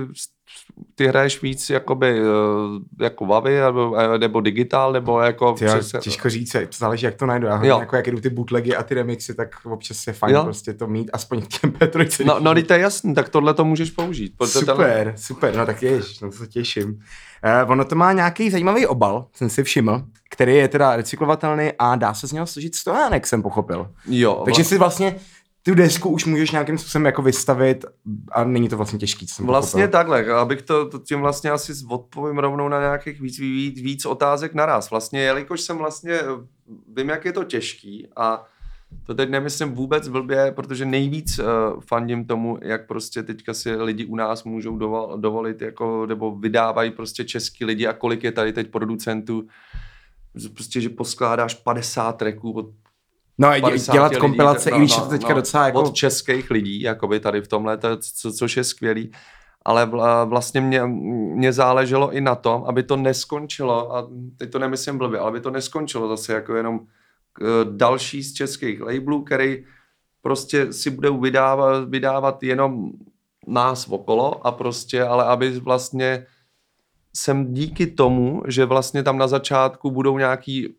[0.96, 5.54] ty hraješ víc jakoby, eh, jako vavy, nebo, eh, nebo digitál, nebo jako...
[5.54, 7.48] Tyjo, přes- těžko říct, to záleží, jak to najdu.
[7.48, 7.80] Já hodně Jo.
[7.80, 10.44] jako jak jdu ty bootlegy a ty remixy, tak občas je fajn Jo.
[10.44, 12.26] prostě to mít, aspoň v těm P3.
[12.26, 14.34] No, no, to je jasný, tak tohle to můžeš použít.
[14.46, 17.00] Super, tenhle- super, no tak jež, no to se těším.
[17.46, 21.96] Uh, ono to má nějaký zajímavý obal, jsem si všiml, který je teda recyklovatelný a
[21.96, 23.92] dá se z něho složit stojánek, jsem pochopil.
[24.08, 25.16] Jo, Takže si vlastně
[25.64, 27.86] tu desku už můžeš nějakým způsobem jako vystavit
[28.32, 30.00] a není to vlastně těžký, co jsem Vlastně pochopil.
[30.00, 34.54] takhle, abych to, to tím vlastně asi odpovím rovnou na nějakých víc, víc, víc otázek
[34.54, 34.90] naraz.
[34.90, 36.20] Vlastně, jelikož jsem vlastně,
[36.96, 38.44] vím, jak je to těžký a
[39.04, 41.46] to teď nemyslím vůbec blbě, protože nejvíc uh,
[41.88, 46.92] fandím tomu, jak prostě teďka si lidi u nás můžou dovol, dovolit, jako, nebo vydávají
[46.92, 49.48] prostě český lidi a kolik je tady teď producentů,
[50.54, 52.66] prostě, že poskládáš 50 tracků od
[53.38, 55.36] No a dě- 50 dělat lidí, kompilace, no, i když no, je to teďka no,
[55.36, 55.82] docela jako...
[55.82, 59.12] Od českých lidí, jakoby tady v tomhle, to, co, což je skvělý.
[59.66, 60.86] Ale vla- vlastně mě,
[61.36, 65.40] mě záleželo i na tom, aby to neskončilo, a teď to nemyslím blbě, ale aby
[65.40, 66.80] to neskončilo zase jako jenom
[67.64, 69.66] další z českých labelů, který
[70.22, 72.92] prostě si budou vydávat, vydávat jenom
[73.48, 76.26] nás okolo a prostě, ale aby vlastně
[77.16, 80.76] jsem díky tomu, že vlastně tam na začátku budou nějaký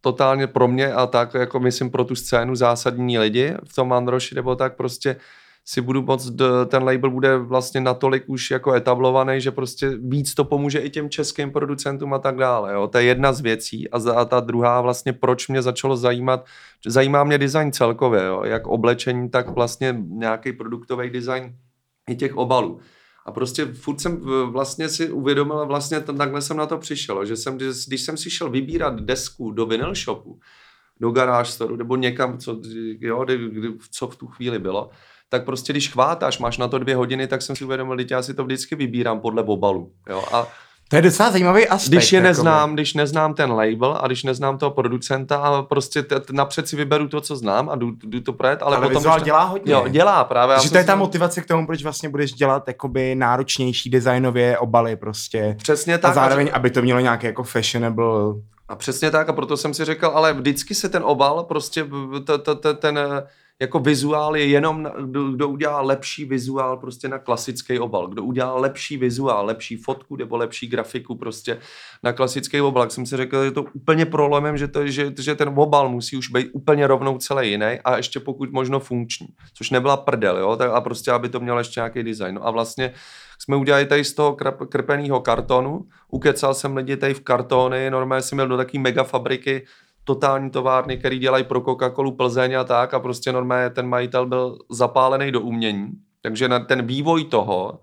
[0.00, 4.34] totálně pro mě a tak jako myslím pro tu scénu zásadní lidi v tom Androši
[4.34, 5.16] nebo tak prostě
[5.70, 6.30] si budu moc,
[6.66, 11.10] ten label bude vlastně natolik už jako etablovaný, že prostě víc to pomůže i těm
[11.10, 12.72] českým producentům a tak dále.
[12.72, 12.88] Jo.
[12.88, 16.44] To je jedna z věcí a, za, a ta druhá vlastně, proč mě začalo zajímat,
[16.86, 18.42] zajímá mě design celkově, jo.
[18.44, 21.54] jak oblečení, tak vlastně nějaký produktový design
[22.10, 22.80] i těch obalů.
[23.26, 24.20] A prostě furt jsem
[24.52, 28.50] vlastně si uvědomil, vlastně takhle jsem na to přišel, že jsem, když, jsem si šel
[28.50, 30.40] vybírat desku do vinyl shopu,
[31.00, 32.60] do garáž nebo někam, co,
[33.00, 34.90] jo, kdy, kdy, co v tu chvíli bylo,
[35.28, 38.22] tak prostě když chvátáš, máš na to dvě hodiny, tak jsem si uvědomil, že já
[38.22, 39.90] si to vždycky vybírám podle obalu.
[40.10, 40.24] Jo?
[40.32, 40.46] A
[40.90, 41.88] To je docela zajímavý aspekt.
[41.92, 46.20] když je neznám, když neznám ten label a když neznám toho producenta a prostě t-
[46.20, 49.12] t- napřed si vyberu to, co znám a jdu, jdu to projet, ale, Ale potom...
[49.12, 49.72] když- dělá hodně.
[49.72, 50.56] Jo, dělá právě.
[50.56, 54.58] Takže to je ta to- motivace k tomu, proč vlastně budeš dělat jakoby náročnější designově
[54.58, 55.54] obaly prostě.
[55.58, 56.10] Přesně tak.
[56.10, 58.34] A zároveň, aby to mělo nějaké jako fashionable...
[58.68, 62.20] A přesně tak, a proto jsem si řekl, ale vždycky se ten obal, prostě v-
[62.24, 62.98] t- t- t- ten
[63.60, 68.56] jako vizuál je jenom, kdo, kdo udělá lepší vizuál prostě na klasický obal, kdo udělá
[68.56, 71.58] lepší vizuál, lepší fotku nebo lepší grafiku prostě
[72.02, 72.82] na klasický obal.
[72.82, 75.88] Tak jsem si řekl, že je to úplně problémem, že, to, že, že ten obal
[75.88, 80.38] musí už být úplně rovnou celý jiný a ještě pokud možno funkční, což nebyla prdel,
[80.38, 82.34] jo, tak a prostě, aby to mělo ještě nějaký design.
[82.34, 82.92] No a vlastně
[83.38, 88.22] jsme udělali tady z toho krp, krpeného kartonu, ukecal jsem lidi tady v kartony, normálně
[88.22, 89.66] jsem měl do takové mega fabriky
[90.08, 94.58] totální továrny, který dělají pro Coca-Colu Plzeň a tak a prostě normálně ten majitel byl
[94.70, 95.88] zapálený do umění.
[96.22, 97.80] Takže na ten vývoj toho,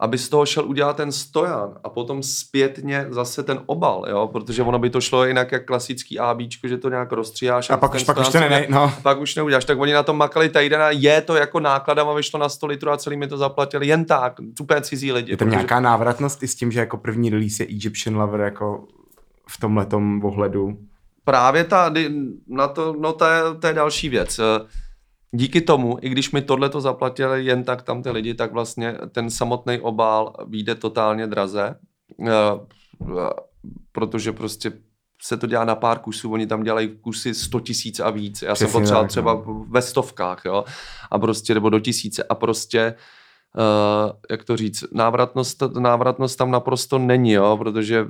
[0.00, 4.62] aby z toho šel udělat ten stojan a potom zpětně zase ten obal, jo, protože
[4.62, 7.70] ono by to šlo jinak jak klasický ABčko, že to nějak rozstříháš.
[7.70, 8.92] A, a pak, už, pak už to ne, no.
[9.02, 12.40] Pak už neuděláš, tak oni na tom makali týden a je to jako nákladama vyšlo
[12.40, 15.32] na 100 litrů a celý mi to zaplatili jen tak, úplně cizí lidi.
[15.32, 15.56] Je tam protože...
[15.56, 18.84] nějaká návratnost i s tím, že jako první release je Egyptian Lover jako
[19.48, 20.78] v tomhletom ohledu?
[21.24, 21.94] Právě ta,
[22.48, 24.40] na to, no to je, to je další věc
[25.36, 28.94] díky tomu, i když mi tohle to zaplatili jen tak tam ty lidi, tak vlastně
[29.12, 31.74] ten samotný obal vyjde totálně draze,
[32.28, 32.32] eh,
[33.92, 34.72] protože prostě
[35.22, 38.42] se to dělá na pár kusů, oni tam dělají kusy 100 tisíc a víc.
[38.42, 39.66] Já Přesně jsem potřeboval třeba no.
[39.68, 40.64] ve stovkách, jo,
[41.10, 42.94] a prostě, nebo do tisíce a prostě
[43.58, 48.06] Uh, jak to říct, návratnost, návratnost tam naprosto není, jo, protože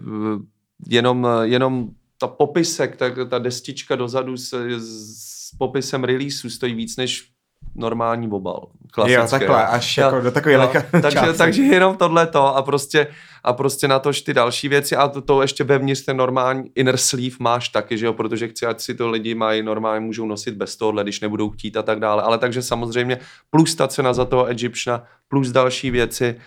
[0.89, 1.89] jenom, jenom
[2.19, 7.35] ta popisek, ta, ta destička dozadu s, s popisem releaseu stojí víc než
[7.75, 8.69] normální obal.
[8.93, 9.21] Klasické.
[9.21, 13.07] Jo, takhle, až jako do takové no, takže, takže jenom tohle to a prostě,
[13.45, 16.97] a prostě na tož ty další věci a to, to ještě vevnitř ten normální inner
[16.97, 20.55] sleeve máš taky, že jo, protože chci, ať si to lidi mají normálně, můžou nosit
[20.55, 23.19] bez tohohle, když nebudou chtít a tak dále, ale takže samozřejmě
[23.51, 26.41] plus ta cena za toho Egyptiana, plus další věci,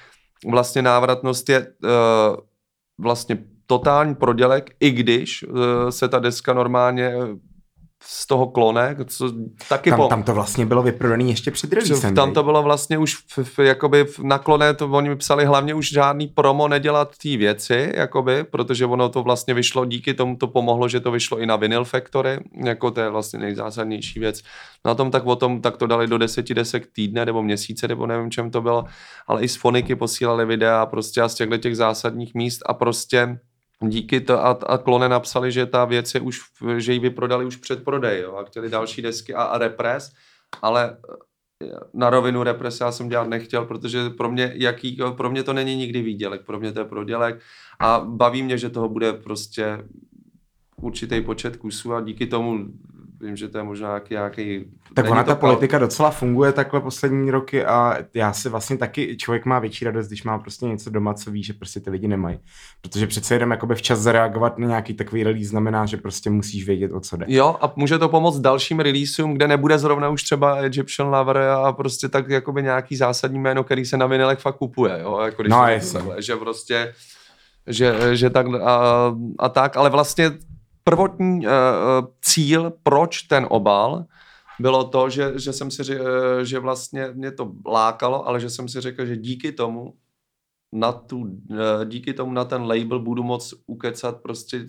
[0.46, 2.38] vlastně návratnost je uh,
[3.02, 3.38] vlastně
[3.68, 5.56] totální prodělek, i když uh,
[5.90, 7.14] se ta deska normálně
[8.04, 9.32] z toho klone, co
[9.70, 10.08] taky tam, po...
[10.08, 12.16] tam to vlastně bylo vyprodané ještě před releasem.
[12.16, 15.46] Tam to bylo vlastně už v, v, jakoby v, na klone, to oni mi psali
[15.46, 20.36] hlavně už žádný promo nedělat ty věci, jakoby, protože ono to vlastně vyšlo, díky tomu
[20.36, 24.42] to pomohlo, že to vyšlo i na Vinyl Factory, jako to je vlastně nejzásadnější věc.
[24.86, 28.08] Na tom tak o tom, tak to dali do deseti desek týdne nebo měsíce, nebo
[28.08, 28.86] nevím, čem to bylo,
[29.28, 33.40] ale i z Foniky posílali videa prostě a z těchto těch zásadních míst a prostě
[33.84, 36.42] díky to a, a Klone napsali, že ta věc je už,
[36.78, 40.12] že ji vyprodali už před prodej jo, a chtěli další desky a, a Repres,
[40.62, 40.98] ale
[41.64, 45.54] eh, na rovinu Repres já jsem dělat nechtěl, protože pro mě, jaký, pro mě to
[45.54, 47.42] není nikdy výdělek, pro mě to je prodělek
[47.80, 49.78] a baví mě, že toho bude prostě
[50.82, 52.66] určitý počet kusů a díky tomu
[53.22, 55.50] vím, že to je možná nějaký, nějaký tak ona ta pal...
[55.50, 60.08] politika docela funguje takhle poslední roky a já si vlastně taky, člověk má větší radost,
[60.08, 62.40] když má prostě něco doma, co ví, že prostě ty lidi nemají.
[62.82, 66.92] Protože přece jenom jakoby včas zareagovat na nějaký takový release znamená, že prostě musíš vědět,
[66.92, 67.26] o co jde.
[67.30, 71.72] Jo, a může to pomoct dalším releaseům, kde nebude zrovna už třeba Egyptian Lover a
[71.72, 75.52] prostě tak jakoby nějaký zásadní jméno, který se na vinilech fakt kupuje, jo, jako když
[75.52, 76.94] no, takhle, že prostě
[77.68, 80.32] že, že tak a, a tak, ale vlastně
[80.90, 81.54] prvotní uh,
[82.22, 84.06] cíl, proč ten obal,
[84.60, 88.50] bylo to, že, že jsem si řekl, eh, že vlastně mě to lákalo, ale že
[88.50, 89.94] jsem si řekl, že díky tomu
[90.74, 91.28] na tu,
[91.86, 94.66] díky tomu na ten label budu moc ukecat prostě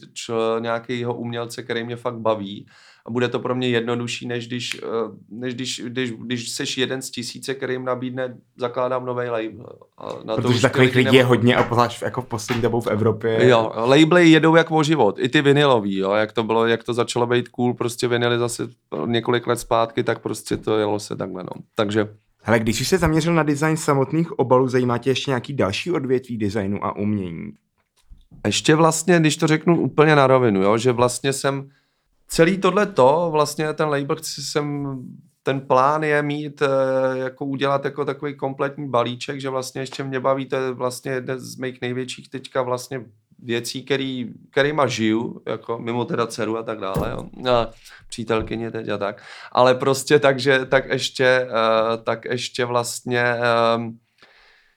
[0.59, 2.67] nějakého umělce, který mě fakt baví
[3.09, 4.87] a bude to pro mě jednodušší, než když, eh,
[5.31, 9.79] než když, když, když seš jeden z tisíce, který jim nabídne, zakládám nový label.
[9.99, 12.87] A na Protože to takových lidí je hodně a pozáč jako v poslední dobou v
[12.87, 13.49] Evropě.
[13.49, 16.95] Jo, labely jedou jak o život, i ty vinilový, jo, jak to bylo, jak to
[16.95, 18.69] začalo být cool, prostě vinily zase
[19.07, 21.63] několik let zpátky, tak prostě to jelo se takhle, no.
[21.75, 22.09] Takže
[22.43, 26.37] Hele, když už se zaměřil na design samotných obalů, zajímá tě ještě nějaký další odvětví
[26.37, 27.53] designu a umění?
[28.47, 31.69] Ještě vlastně, když to řeknu úplně na rovinu, jo, že vlastně jsem
[32.29, 34.99] celý tohle to, vlastně ten label jsem,
[35.43, 40.21] ten plán je mít, eh, jako udělat jako takový kompletní balíček, že vlastně ještě mě
[40.21, 43.05] baví, to je vlastně jeden z mých největších teďka vlastně
[43.43, 47.51] věcí, který, kterýma žiju, jako mimo teda dceru a tak dále, jo.
[47.51, 47.71] A
[48.09, 49.23] přítelkyně teď a tak,
[49.53, 53.35] ale prostě takže, tak ještě, uh, tak ještě vlastně
[53.77, 53.99] um,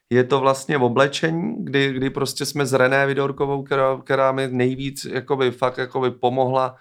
[0.09, 4.47] je to vlastně v oblečení, kdy, kdy prostě jsme s René Vidorkovou, která, která mi
[4.47, 6.75] nejvíc jakoby, fakt jakoby pomohla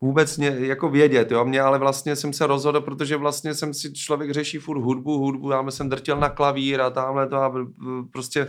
[0.00, 3.92] vůbec mě, jako vědět, jo, mě ale vlastně jsem se rozhodl, protože vlastně jsem si,
[3.92, 7.52] člověk řeší furt hudbu, hudbu, já jsem drtil na klavír a tamhle to a
[8.12, 8.48] prostě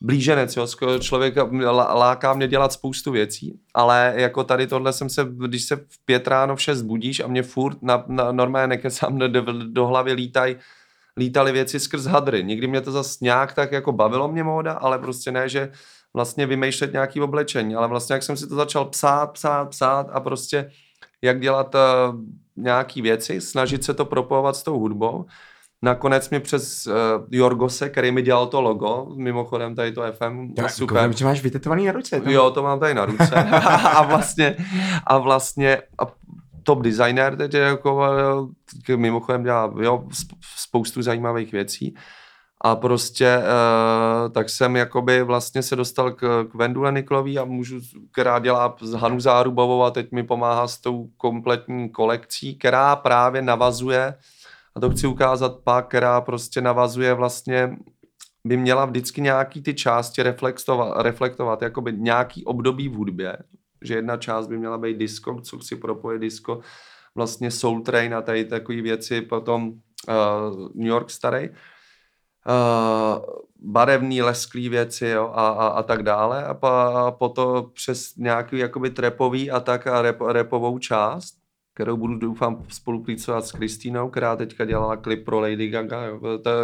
[0.00, 0.66] blíženec, jo,
[1.00, 1.34] člověk
[1.72, 6.28] láká mě dělat spoustu věcí, ale jako tady tohle jsem se, když se v pět
[6.28, 10.56] ráno v šest budíš a mě furt na, na normálně nekecám do, do, hlavy lítaj,
[11.16, 12.44] lítaly věci skrz hadry.
[12.44, 15.72] Nikdy mě to zase nějak tak jako bavilo mě móda, ale prostě ne, že
[16.14, 20.20] vlastně vymýšlet nějaký oblečení, ale vlastně jak jsem si to začal psát, psát, psát a
[20.20, 20.70] prostě
[21.22, 22.20] jak dělat uh,
[22.56, 25.24] nějaký věci, snažit se to propojovat s tou hudbou.
[25.82, 26.94] Nakonec mi přes uh,
[27.30, 30.96] Jorgose, který mi dělal to logo, mimochodem tady to FM, Já, super.
[30.96, 32.20] Koukám, že máš vytetovaný na ruce.
[32.20, 32.30] To?
[32.30, 33.34] Jo, to mám tady na ruce.
[33.84, 34.56] a vlastně,
[35.06, 36.06] a vlastně a
[36.62, 38.06] top designer teď jako,
[38.96, 40.04] mimochodem dělá jo,
[40.56, 41.94] spoustu zajímavých věcí.
[42.66, 47.80] A prostě uh, tak jsem jakoby vlastně se dostal k, k Vendule Niklový a můžu,
[48.12, 53.42] která dělá s Hanu Zárubovou a teď mi pomáhá s tou kompletní kolekcí, která právě
[53.42, 54.14] navazuje,
[54.74, 57.76] a to chci ukázat pak, která prostě navazuje vlastně
[58.46, 63.36] by měla vždycky nějaký ty části reflektovat, reflektovat jakoby nějaký období v hudbě,
[63.82, 66.60] že jedna část by měla být disco, co si propoje disco,
[67.14, 71.48] vlastně Soul Train a tady takové věci, potom uh, New York starý,
[72.46, 73.24] uh,
[73.64, 78.58] barevný, lesklý věci jo, a, a, a tak dále a, pa, a potom přes nějaký
[78.58, 81.34] jakoby trepový a tak a rep, repovou část,
[81.74, 86.20] kterou budu doufám spolupracovat s Kristýnou, která teďka dělala klip pro Lady Gaga, jo,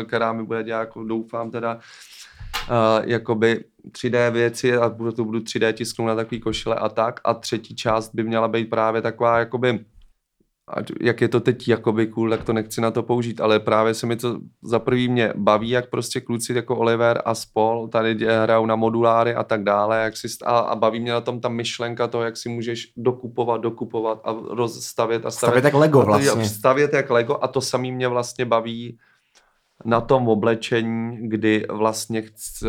[0.07, 5.39] která mi bude dělat, jako doufám teda, uh, jakoby 3D věci a budu, to budu
[5.39, 7.21] 3D tisknout na takový košile a tak.
[7.25, 9.85] A třetí část by měla být právě taková jakoby
[11.01, 14.07] jak je to teď jakoby cool, tak to nechci na to použít, ale právě se
[14.07, 18.67] mi to za prvý mě baví, jak prostě kluci jako Oliver a Spol tady hrajou
[18.67, 22.09] na moduláry a tak dále, jak si, a, a baví mě na tom ta myšlenka
[22.09, 25.51] toho, jak si můžeš dokupovat, dokupovat a rozstavět a stavět.
[25.51, 26.45] Stavět jak Lego vlastně.
[26.45, 28.99] Stavět jak Lego a to samý mě vlastně baví
[29.85, 32.63] na tom oblečení, kdy vlastně chc,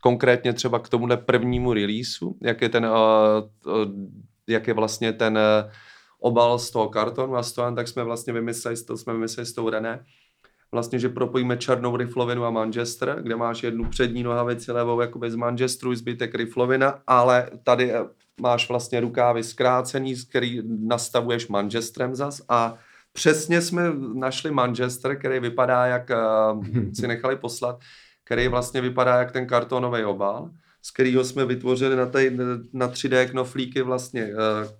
[0.00, 3.92] konkrétně třeba k tomuhle prvnímu releaseu, jak je ten, uh, uh,
[4.48, 5.38] jak je vlastně ten
[6.20, 9.68] obal z toho kartonu a stojan, tak jsme vlastně vymysleli, to jsme vymysleli s tou
[9.70, 10.04] René,
[10.72, 15.34] vlastně, že propojíme černou riflovinu a Manchester, kde máš jednu přední nohavici levou jakoby z
[15.34, 18.00] Manchesteru, zbytek riflovina, ale tady eh,
[18.40, 22.42] máš vlastně rukávy zkrácený, který nastavuješ Manchesterem zas.
[22.48, 22.78] A
[23.12, 23.82] přesně jsme
[24.14, 26.10] našli Manchester, který vypadá jak,
[26.54, 27.80] uh, si nechali poslat,
[28.24, 30.50] který vlastně vypadá jak ten kartonový obal,
[30.88, 32.38] z kterého jsme vytvořili na, tady,
[32.72, 34.32] na 3D knoflíky vlastně uh,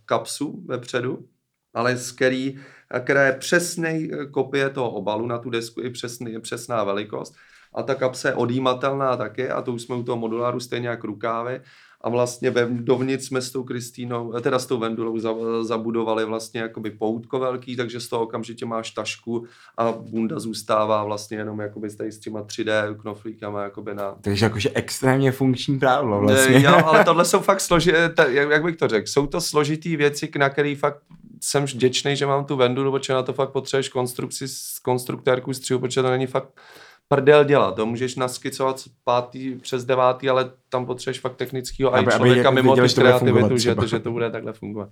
[0.04, 1.28] kapsu vepředu,
[1.74, 2.58] ale z který,
[3.04, 7.34] která je přesný kopie toho obalu na tu desku i přesný, přesná velikost.
[7.74, 11.04] A ta kapsa je odjímatelná taky a to už jsme u toho moduláru stejně jak
[11.04, 11.60] rukávy
[12.00, 15.18] a vlastně dovnitř jsme s tou Kristýnou, eh, teda s tou Vendulou
[15.62, 19.44] zabudovali vlastně jakoby poutko velký, takže z toho okamžitě máš tašku
[19.76, 24.14] a bunda zůstává vlastně jenom jakoby s, s těma 3D knoflíkama jakoby na...
[24.20, 26.62] Takže jakože extrémně funkční právo vlastně.
[26.62, 30.30] Jo, ale tohle jsou fakt složité, jak, jak bych to řekl, jsou to složitý věci,
[30.38, 31.02] na který fakt
[31.40, 34.44] jsem vděčný, že mám tu Vendulu, protože na to fakt potřebuješ konstrukci,
[34.82, 36.60] konstruktérku střihu, protože to není fakt
[37.08, 37.76] prdel dělat.
[37.76, 42.76] To můžeš naskicovat pátý přes devátý, ale tam potřebuješ fakt technického a i člověka mimo
[42.76, 44.88] tu kreativitu, že to, že to bude takhle fungovat.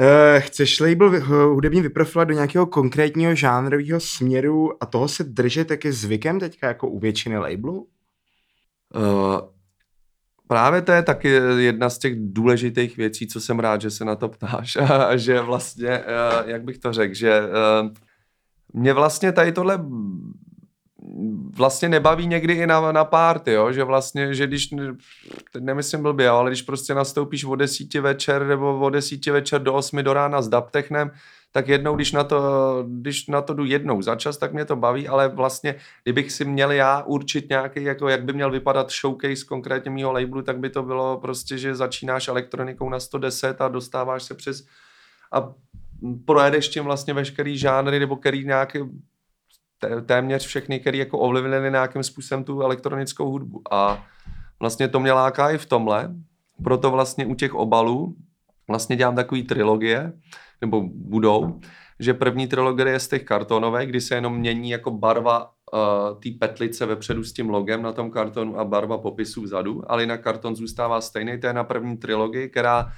[0.00, 1.20] Uh, chceš label
[1.54, 6.88] hudebně vyprofilovat do nějakého konkrétního žánrového směru a toho se držet taky zvykem teďka jako
[6.88, 7.88] u většiny labelů?
[8.96, 9.38] Uh,
[10.48, 14.16] právě to je taky jedna z těch důležitých věcí, co jsem rád, že se na
[14.16, 14.76] to ptáš.
[14.90, 17.90] A že vlastně, uh, jak bych to řekl, že uh,
[18.72, 19.84] mě vlastně tady tohle
[21.56, 23.72] vlastně nebaví někdy i na, na párty, jo?
[23.72, 24.68] že vlastně, že když,
[25.52, 29.74] teď nemyslím blbě, ale když prostě nastoupíš o desíti večer nebo o desíti večer do
[29.74, 31.10] osmi do rána s daptechnem,
[31.52, 32.40] tak jednou, když na, to,
[32.88, 36.44] když na to jdu jednou za čas, tak mě to baví, ale vlastně, kdybych si
[36.44, 40.70] měl já určit nějaký, jako jak by měl vypadat showcase konkrétně mýho labelu, tak by
[40.70, 44.66] to bylo prostě, že začínáš elektronikou na 110 a dostáváš se přes
[45.32, 45.52] a
[46.24, 48.78] projedeš tím vlastně veškerý žánry nebo který nějaký
[50.06, 53.62] téměř všechny, který jako ovlivnili nějakým způsobem tu elektronickou hudbu.
[53.70, 54.06] A
[54.60, 56.14] vlastně to mě láká i v tomhle,
[56.64, 58.16] proto vlastně u těch obalů
[58.68, 60.12] vlastně dělám takový trilogie,
[60.60, 61.60] nebo budou,
[62.00, 66.30] že první trilogie je z těch kartonové, kdy se jenom mění jako barva uh, té
[66.40, 70.56] petlice vepředu s tím logem na tom kartonu a barva popisu vzadu, ale jinak karton
[70.56, 72.92] zůstává stejný, to je na první trilogii, která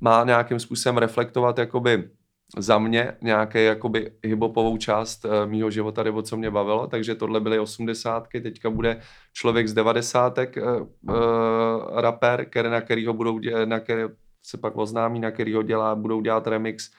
[0.00, 2.10] má nějakým způsobem reflektovat jakoby
[2.58, 7.40] za mě nějaký jakoby hibopovou část uh, mýho života, nebo co mě bavilo, takže tohle
[7.40, 9.00] byly osmdesátky, teďka bude
[9.32, 14.02] člověk z devadesátek, uh, uh, rapper, který, na kterýho budou, dě, na který
[14.42, 16.90] se pak oznámí, na kterýho dělá, budou dělat remix.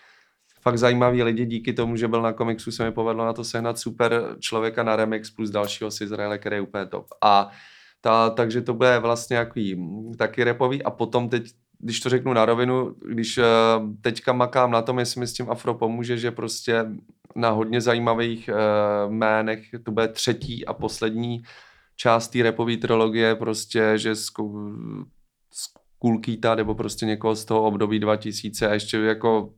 [0.61, 3.79] Fakt zajímaví lidi, díky tomu, že byl na komiksu, se mi povedlo na to sehnat
[3.79, 7.05] super člověka na remix plus dalšího z Izraele, který je úplně top.
[7.21, 7.49] A
[8.01, 9.87] ta, takže to bude vlastně jaký
[10.17, 11.43] taky repový a potom teď
[11.81, 13.43] když to řeknu na rovinu, když uh,
[14.01, 16.85] teďka makám na tom, jestli mi s tím afro pomůže, že prostě
[17.35, 21.43] na hodně zajímavých uh, jménech to bude třetí a poslední
[21.95, 24.29] část té repové trilogie, prostě, že z,
[25.99, 29.53] Kulkýta nebo prostě někoho z toho období 2000 a ještě jako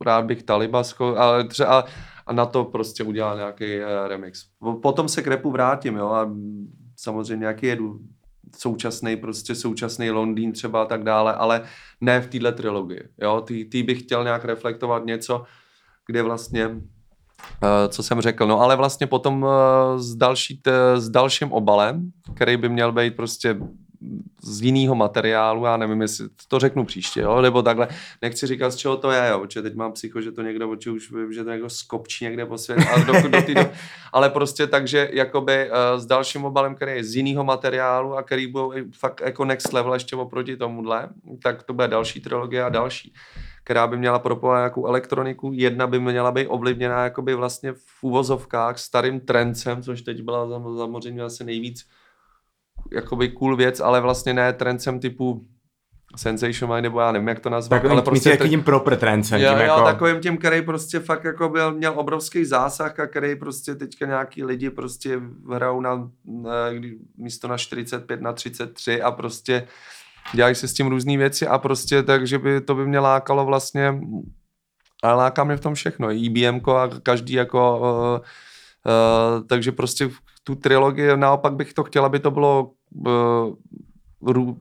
[0.00, 1.84] rád bych Talibasko, ale třeba
[2.26, 4.44] a na to prostě udělal nějaký uh, remix.
[4.82, 6.30] Potom se k repu vrátím, jo, a
[6.96, 8.00] samozřejmě nějaký jedu
[8.56, 11.62] současný, prostě současný Londýn třeba a tak dále, ale
[12.00, 13.08] ne v téhle trilogii.
[13.22, 13.40] Jo?
[13.40, 15.42] Tý, tý bych chtěl nějak reflektovat něco,
[16.06, 16.70] kde vlastně
[17.62, 19.50] Uh, co jsem řekl, no ale vlastně potom uh,
[19.96, 23.56] s, další, t, s dalším obalem, který by měl být prostě
[24.42, 27.40] z jiného materiálu, já nevím, jestli to řeknu příště, jo?
[27.40, 27.88] nebo takhle,
[28.22, 29.38] nechci říkat, z čeho to je, jo?
[29.38, 32.46] protože teď mám psycho, že to někdo, oči už vím, že to někdo skopčí někde
[32.46, 33.70] po světě, ale, do, do do,
[34.12, 38.46] ale prostě takže jakoby uh, s dalším obalem, který je z jiného materiálu a který
[38.46, 41.08] budou fakt jako next level ještě oproti tomuhle,
[41.42, 43.12] tak to bude další trilogie a další
[43.64, 48.78] která by měla propovat nějakou elektroniku, jedna by měla být ovlivněná jakoby vlastně v úvozovkách
[48.78, 51.86] starým trencem, což teď byla samozřejmě asi nejvíc
[52.90, 55.46] jakoby cool věc, ale vlastně ne trencem typu
[56.16, 57.78] Sensation Mind, nebo já nevím, jak to nazvat.
[57.78, 59.40] Takovým, ale prostě myslí, tím proper trencem.
[59.40, 59.84] Jo, tím jo, jako...
[59.84, 64.44] takovým tím, který prostě fakt jako byl, měl obrovský zásah a který prostě teďka nějaký
[64.44, 65.20] lidi prostě
[65.52, 66.54] hrajou na, na
[67.16, 69.66] místo na 45 na 33 a prostě
[70.34, 74.00] dělají se s tím různé věci a prostě takže by to by mě lákalo vlastně
[75.02, 77.86] ale láká mě v tom všechno, IBM a každý jako uh,
[79.38, 80.10] uh, takže prostě
[80.44, 82.70] tu trilogii, naopak bych to chtěl, aby to bylo
[83.06, 84.54] uh,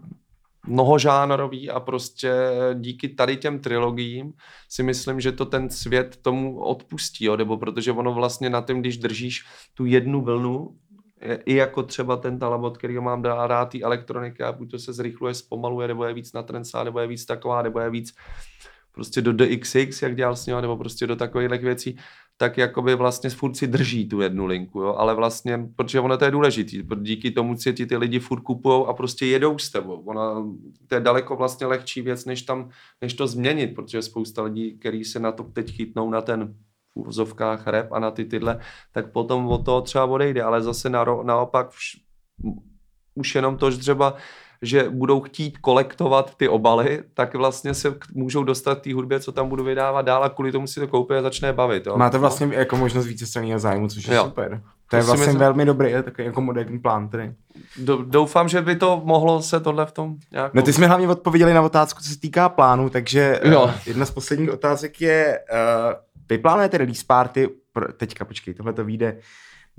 [0.68, 2.34] mnohožánrový a prostě
[2.74, 4.34] díky tady těm trilogiím
[4.70, 8.80] si myslím, že to ten svět tomu odpustí, jo, nebo protože ono vlastně na tím,
[8.80, 10.76] když držíš tu jednu vlnu,
[11.46, 15.88] i jako třeba ten talabot, který mám rád, tý elektronika, buď to se zrychluje, zpomaluje,
[15.88, 18.16] nebo je víc natrensá, nebo je víc taková, nebo je víc
[18.92, 21.98] prostě do DXX, jak dělal s ním, nebo prostě do takových věcí,
[22.42, 24.96] tak jakoby vlastně furt si drží tu jednu linku, jo?
[24.98, 28.86] ale vlastně, protože ono to je důležitý, díky tomu si ti ty lidi furt kupují
[28.88, 30.02] a prostě jedou s tebou.
[30.06, 30.46] Ona,
[30.88, 32.70] to je daleko vlastně lehčí věc, než tam,
[33.02, 36.56] než to změnit, protože spousta lidí, kteří se na to teď chytnou na ten
[36.94, 38.60] v úvozovkách rap a na ty tyhle,
[38.92, 41.98] tak potom od toho třeba odejde, ale zase na, naopak vš,
[43.16, 44.14] už jenom to, že třeba
[44.62, 49.50] že budou chtít kolektovat ty obaly, tak vlastně se můžou dostat té hudbě, co tam
[49.50, 51.86] budu vydávat dál a kvůli tomu si to koupí a začne bavit.
[51.86, 51.98] Jo?
[51.98, 54.24] Máte vlastně jako možnost více straného zájmu, což je jo.
[54.24, 54.62] super.
[54.90, 57.34] To je vlastně myslím, velmi dobrý, je takový jako moderní plán tedy.
[58.06, 60.54] Doufám, že by to mohlo se tohle v tom nějak...
[60.54, 63.64] No ty jsme hlavně odpověděli na otázku, co se týká plánu, takže jo.
[63.64, 65.94] Uh, jedna z posledních otázek je, uh,
[66.30, 69.18] vy plánujete release party, pro, teďka počkej, tohle to vyjde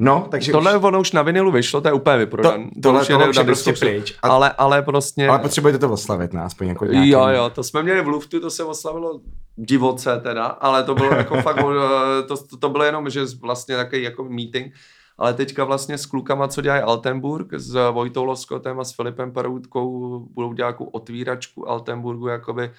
[0.04, 0.84] No, takže tohle už...
[0.84, 2.64] ono už na vinilu vyšlo, to je úplně vyprodan.
[2.64, 4.14] To, tohle, to už je prostě pryč.
[4.22, 5.28] A, ale, ale prostě...
[5.28, 7.08] Ale potřebujete to oslavit, na aspoň jako nějaký...
[7.08, 9.20] Jo, jo, to jsme měli v Luftu, to se oslavilo
[9.56, 11.58] divoce teda, ale to bylo jako fakt,
[12.18, 14.74] eh, to, to, to bylo jenom, že vlastně takový jako meeting,
[15.18, 20.18] ale teďka vlastně s klukama, co dělají Altenburg, s Vojtou Loskotem a s Filipem Paroutkou
[20.30, 22.70] budou dělat jako otvíračku Altenburgu, jakoby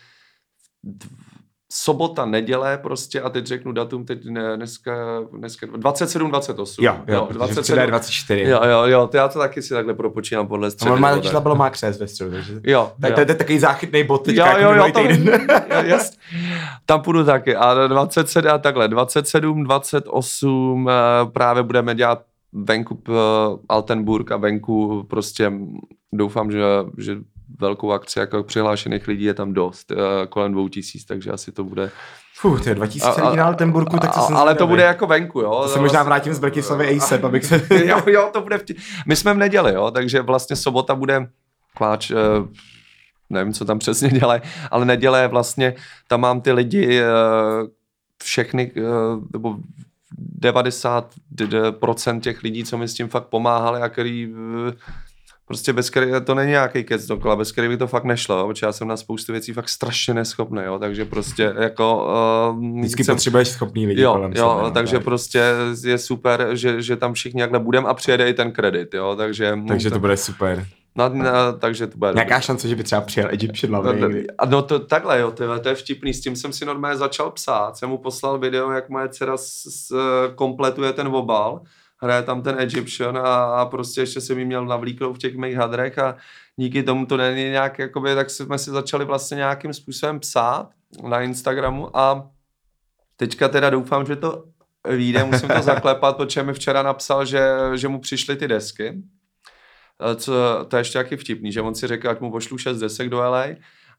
[1.76, 6.86] sobota, neděle prostě a teď řeknu datum, teď ne, dneska, dneska 27, 28.
[6.86, 8.42] Jo, jo, jo 27, 24.
[8.42, 10.90] Jo, jo, jo, to já to taky si takhle propočínám podle středy.
[10.90, 13.26] A normálně čísla bylo má křes ve středu, takže jo, tak, jo.
[13.26, 15.08] To, je, takový záchytný bod teďka, jo, jo, jo, tam,
[16.86, 20.94] tam půjdu taky a 27 a takhle, 27, 28 eh,
[21.32, 22.22] právě budeme dělat
[22.54, 23.16] venku uh,
[23.70, 25.52] Altenburg a venku prostě
[26.14, 26.60] doufám, že,
[26.98, 27.18] že
[27.60, 29.98] velkou akci, jako přihlášených lidí je tam dost, uh,
[30.30, 31.92] kolem dvou tisíc, takže asi to bude...
[32.36, 35.42] Fuh, to je 2000 lidí na Altenburku, tak to a, Ale to bude jako venku,
[35.42, 35.60] jo.
[35.64, 37.68] To se možná vrátím z Bratislavy ASAP, abych se...
[37.86, 38.78] jo, jo, to bude vtip.
[39.06, 41.28] My jsme v neděli, jo, takže vlastně sobota bude
[41.76, 42.18] kváč, uh,
[43.30, 44.42] nevím, co tam přesně dělají,
[44.72, 45.74] ale neděle vlastně,
[46.08, 47.68] tam mám ty lidi, uh,
[48.24, 48.72] všechny,
[49.34, 49.58] nebo
[50.42, 54.34] 90% těch lidí, co mi s tím fakt pomáhali a který
[55.54, 58.48] prostě bez který, to není nějaký kec dokola, bez který by to fakt nešlo, jo,
[58.48, 62.08] protože já jsem na spoustu věcí fakt strašně neschopný, jo, takže prostě jako...
[62.54, 65.04] Uh, Vždycky jsem, potřebuješ schopný lidi jo, kolem jo, sebe, no, takže tak.
[65.04, 65.44] prostě
[65.84, 69.60] je super, že, že tam všichni jakhle budeme a přijede i ten kredit, jo, takže...
[69.68, 70.66] Takže to, bude super.
[70.96, 71.24] No, no,
[71.60, 72.14] takže to bude.
[72.14, 74.16] Nějaká šance, že by třeba přijel Egyptian Lover no, no,
[74.50, 77.78] no to takhle, jo, to, to je vtipný, s tím jsem si normálně začal psát,
[77.78, 79.96] jsem mu poslal video, jak moje dcera s, s,
[80.36, 81.62] kompletuje ten obal
[82.04, 85.56] hraje tam ten Egyptian a, a prostě ještě jsem mi měl navlíklou v těch mých
[85.56, 86.18] hadrech a
[86.56, 90.70] díky tomu to není nějak, jakoby, tak jsme si začali vlastně nějakým způsobem psát
[91.08, 92.30] na Instagramu a
[93.16, 94.44] teďka teda doufám, že to
[94.90, 99.04] vyjde, musím to zaklepat, protože mi včera napsal, že, že mu přišly ty desky,
[100.16, 100.34] co,
[100.68, 103.18] to je ještě jaký vtipný, že on si řekl, ať mu pošlu šest desek do
[103.18, 103.46] LA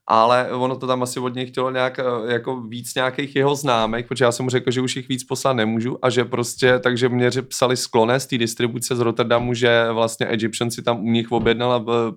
[0.07, 4.09] ale ono to tam asi od něj chtělo nějak, eh, jako víc nějakých jeho známek,
[4.09, 7.09] protože já jsem mu řekl, že už jich víc poslat nemůžu a že prostě, takže
[7.09, 11.33] mě psali skloné z té distribuce z Rotterdamu, že vlastně Egyptian si tam u nich
[11.33, 12.13] objednal a eh,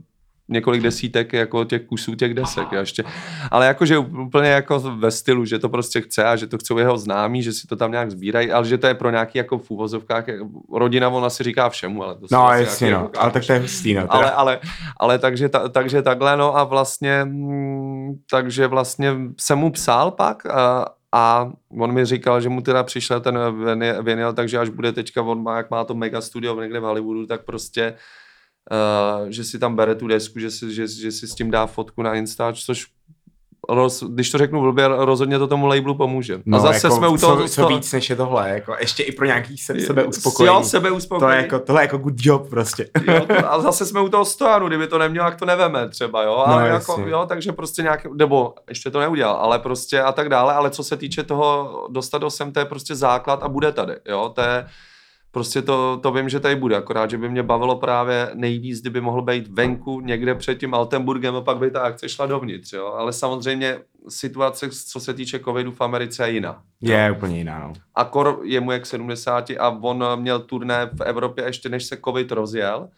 [0.50, 3.04] několik desítek jako těch kusů těch desek ještě.
[3.52, 6.98] Ale jakože úplně jako ve stylu, že to prostě chce a že to chcou jeho
[6.98, 9.72] známí, že si to tam nějak sbírají, ale že to je pro nějaký jako v
[9.72, 10.24] úvozovkách,
[10.74, 13.94] rodina ona si říká všemu, ale to No jasně no, ale tak to je hustý,
[13.94, 14.60] no, ale, ale,
[14.98, 20.46] ale, takže, ta, takže takhle no a vlastně, mm, takže vlastně jsem mu psal pak
[20.46, 23.40] a, a on mi říkal, že mu teda přišel ten
[24.02, 27.26] vinyl, takže až bude teďka, on má, jak má to mega studio někde v Hollywoodu,
[27.26, 27.94] tak prostě
[28.72, 31.66] Uh, že si tam bere tu desku, že si, že, že si s tím dá
[31.66, 32.88] fotku na Insta, což
[33.70, 36.42] roz, když to řeknu blbě, rozhodně to tomu labelu pomůže.
[36.46, 37.48] No, a zase jako, jsme u toho...
[37.48, 40.56] Co, co víc než je tohle, jako ještě i pro nějaký se, sebe uspokojení.
[40.56, 41.34] Jo, sebe uspokojení.
[41.34, 42.90] To je jako, tohle je jako good job prostě.
[43.08, 46.24] Jo, to, a zase jsme u toho stojanu, kdyby to neměl, jak to neveme třeba,
[46.24, 46.36] jo.
[46.36, 50.30] A no, jako, jo, takže prostě nějaký, nebo ještě to neudělal, ale prostě a tak
[50.30, 53.72] dále, ale co se týče toho dostat do sem, to je prostě základ a bude
[53.72, 54.68] tady, jo, to je,
[55.38, 59.02] prostě to, to vím, že tady bude, akorát, že by mě bavilo právě nejvíc, kdyby
[59.02, 62.88] mohl být venku někde před tím Altenburgem a pak by ta akce šla dovnitř, jo?
[62.88, 63.80] ale samozřejmě
[64.10, 66.62] situace, co se týče covidu v Americe je jiná.
[66.82, 67.16] Je jo?
[67.16, 67.74] úplně jiná, no.
[67.96, 71.98] A Kor je mu jak 70 a on měl turné v Evropě ještě než se
[72.06, 72.90] covid rozjel,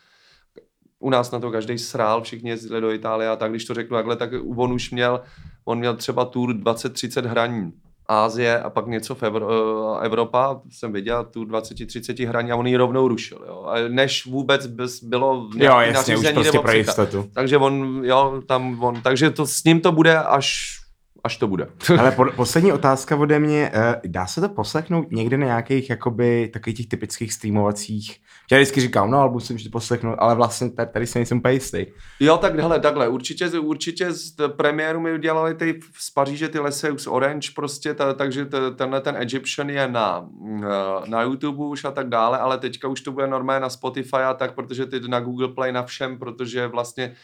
[0.99, 3.97] u nás na to každý srál, všichni jezdili do Itálie a tak, když to řeknu
[3.97, 5.21] takhle, tak on už měl,
[5.65, 7.73] on měl třeba tour 20-30 hraní
[8.09, 12.67] Ázie a pak něco v Evro, uh, Evropa, jsem viděl tu 20-30 hraní a on
[12.67, 13.45] ji rovnou rušil.
[13.47, 13.63] Jo.
[13.65, 17.29] A než vůbec bys bylo v jo, jasně, už prostě pro jistotu.
[17.33, 20.79] Takže on, jo, tam on, takže to s ním to bude až
[21.23, 21.67] až to bude.
[21.99, 23.71] Ale po, poslední otázka ode mě.
[23.73, 28.21] Eh, dá se to poslechnout někde na nějakých jakoby takových těch typických streamovacích?
[28.51, 31.53] Já vždycky říkám, no, album si můžete poslechnout, ale vlastně tady, tady se nejsem úplně
[31.53, 31.85] jistý.
[32.19, 37.07] Jo, tak hele, takhle, určitě, určitě z premiéru mi udělali ty z Paříže ty Leseus
[37.07, 40.29] Orange prostě, ta, takže t, tenhle ten Egyptian je na,
[40.63, 44.15] eh, na YouTube už a tak dále, ale teďka už to bude normálně na Spotify
[44.15, 47.15] a tak, protože ty na Google Play na všem, protože vlastně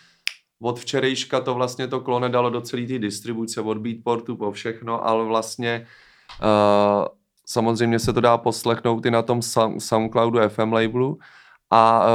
[0.61, 5.07] od včerejška to vlastně to klone dalo do celé té distribuce, od Beatportu po všechno,
[5.07, 5.87] ale vlastně
[6.41, 7.05] uh,
[7.45, 9.41] samozřejmě se to dá poslechnout i na tom
[9.79, 11.19] Soundcloudu FM labelu
[11.71, 12.07] a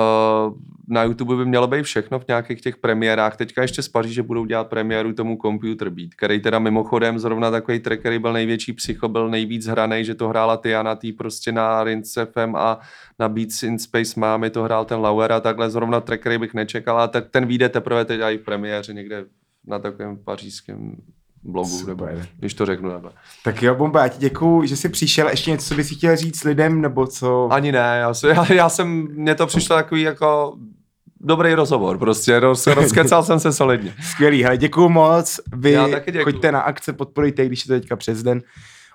[0.47, 0.55] uh,
[0.89, 3.37] na YouTube by mělo být všechno v nějakých těch premiérách.
[3.37, 7.81] Teďka ještě z Paříže budou dělat premiéru tomu Computer Beat, který teda mimochodem zrovna takový
[7.81, 11.85] track, který byl největší psycho, byl nejvíc hraný, že to hrála Tiana tý prostě na
[11.85, 12.81] Rince FM a
[13.19, 16.55] na Beats in Space máme to hrál ten Lauer a takhle zrovna track, který bych
[16.55, 19.25] nečekal, a tak ten vyjde teprve teď i v premiéře někde
[19.67, 20.97] na takovém pařížském
[21.43, 21.89] blogu, Super.
[21.89, 23.13] nebo když to řeknu takhle.
[23.45, 25.29] Tak jo, Bomba, já ti děkuju, že jsi přišel.
[25.29, 27.49] Ještě něco, co bys chtěl říct lidem, nebo co?
[27.53, 30.57] Ani ne, já, já, já jsem, mně to přišlo takový jako
[31.21, 33.95] dobrý rozhovor, prostě roz, rozkecal jsem se solidně.
[34.03, 35.41] Skvělý, hele, děkuju moc.
[35.57, 35.77] Vy
[36.23, 38.43] choďte na akce, podporujte, když je to teďka přes den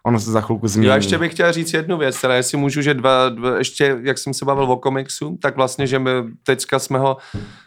[0.05, 0.87] ono se za chvilku změní.
[0.87, 4.17] Já ještě bych chtěl říct jednu věc, teda jestli můžu, že dva, dva, ještě, jak
[4.17, 6.11] jsem se bavil o komiksu, tak vlastně, že my
[6.43, 7.17] teďka jsme ho,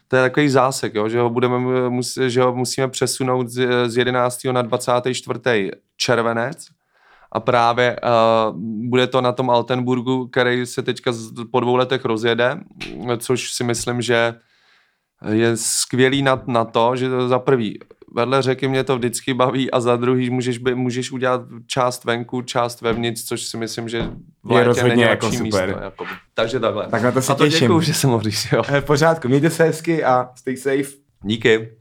[0.08, 1.58] to je takový zásek, jo, že ho budeme,
[1.88, 4.44] mus, že ho musíme přesunout z, z 11.
[4.52, 5.70] na 24.
[5.96, 6.66] červenec,
[7.32, 8.56] a právě uh,
[8.88, 11.12] bude to na tom Altenburgu, který se teďka
[11.50, 12.60] po dvou letech rozjede,
[13.18, 14.34] což si myslím, že
[15.30, 17.78] je skvělý na, na to, že za prvý
[18.14, 22.42] vedle řeky mě to vždycky baví a za druhý můžeš, by, můžeš udělat část venku,
[22.42, 24.10] část vevnitř, což si myslím, že
[24.44, 25.42] v je rozhodně jako super.
[25.42, 26.10] Místo, jakoby.
[26.34, 26.88] Takže takhle.
[26.88, 27.60] Tak na to si a to těším.
[27.60, 28.62] děkuju, že jsem mohl říct, jo.
[28.62, 30.90] V pořádku, mějte se hezky a stay safe.
[31.22, 31.77] Díky.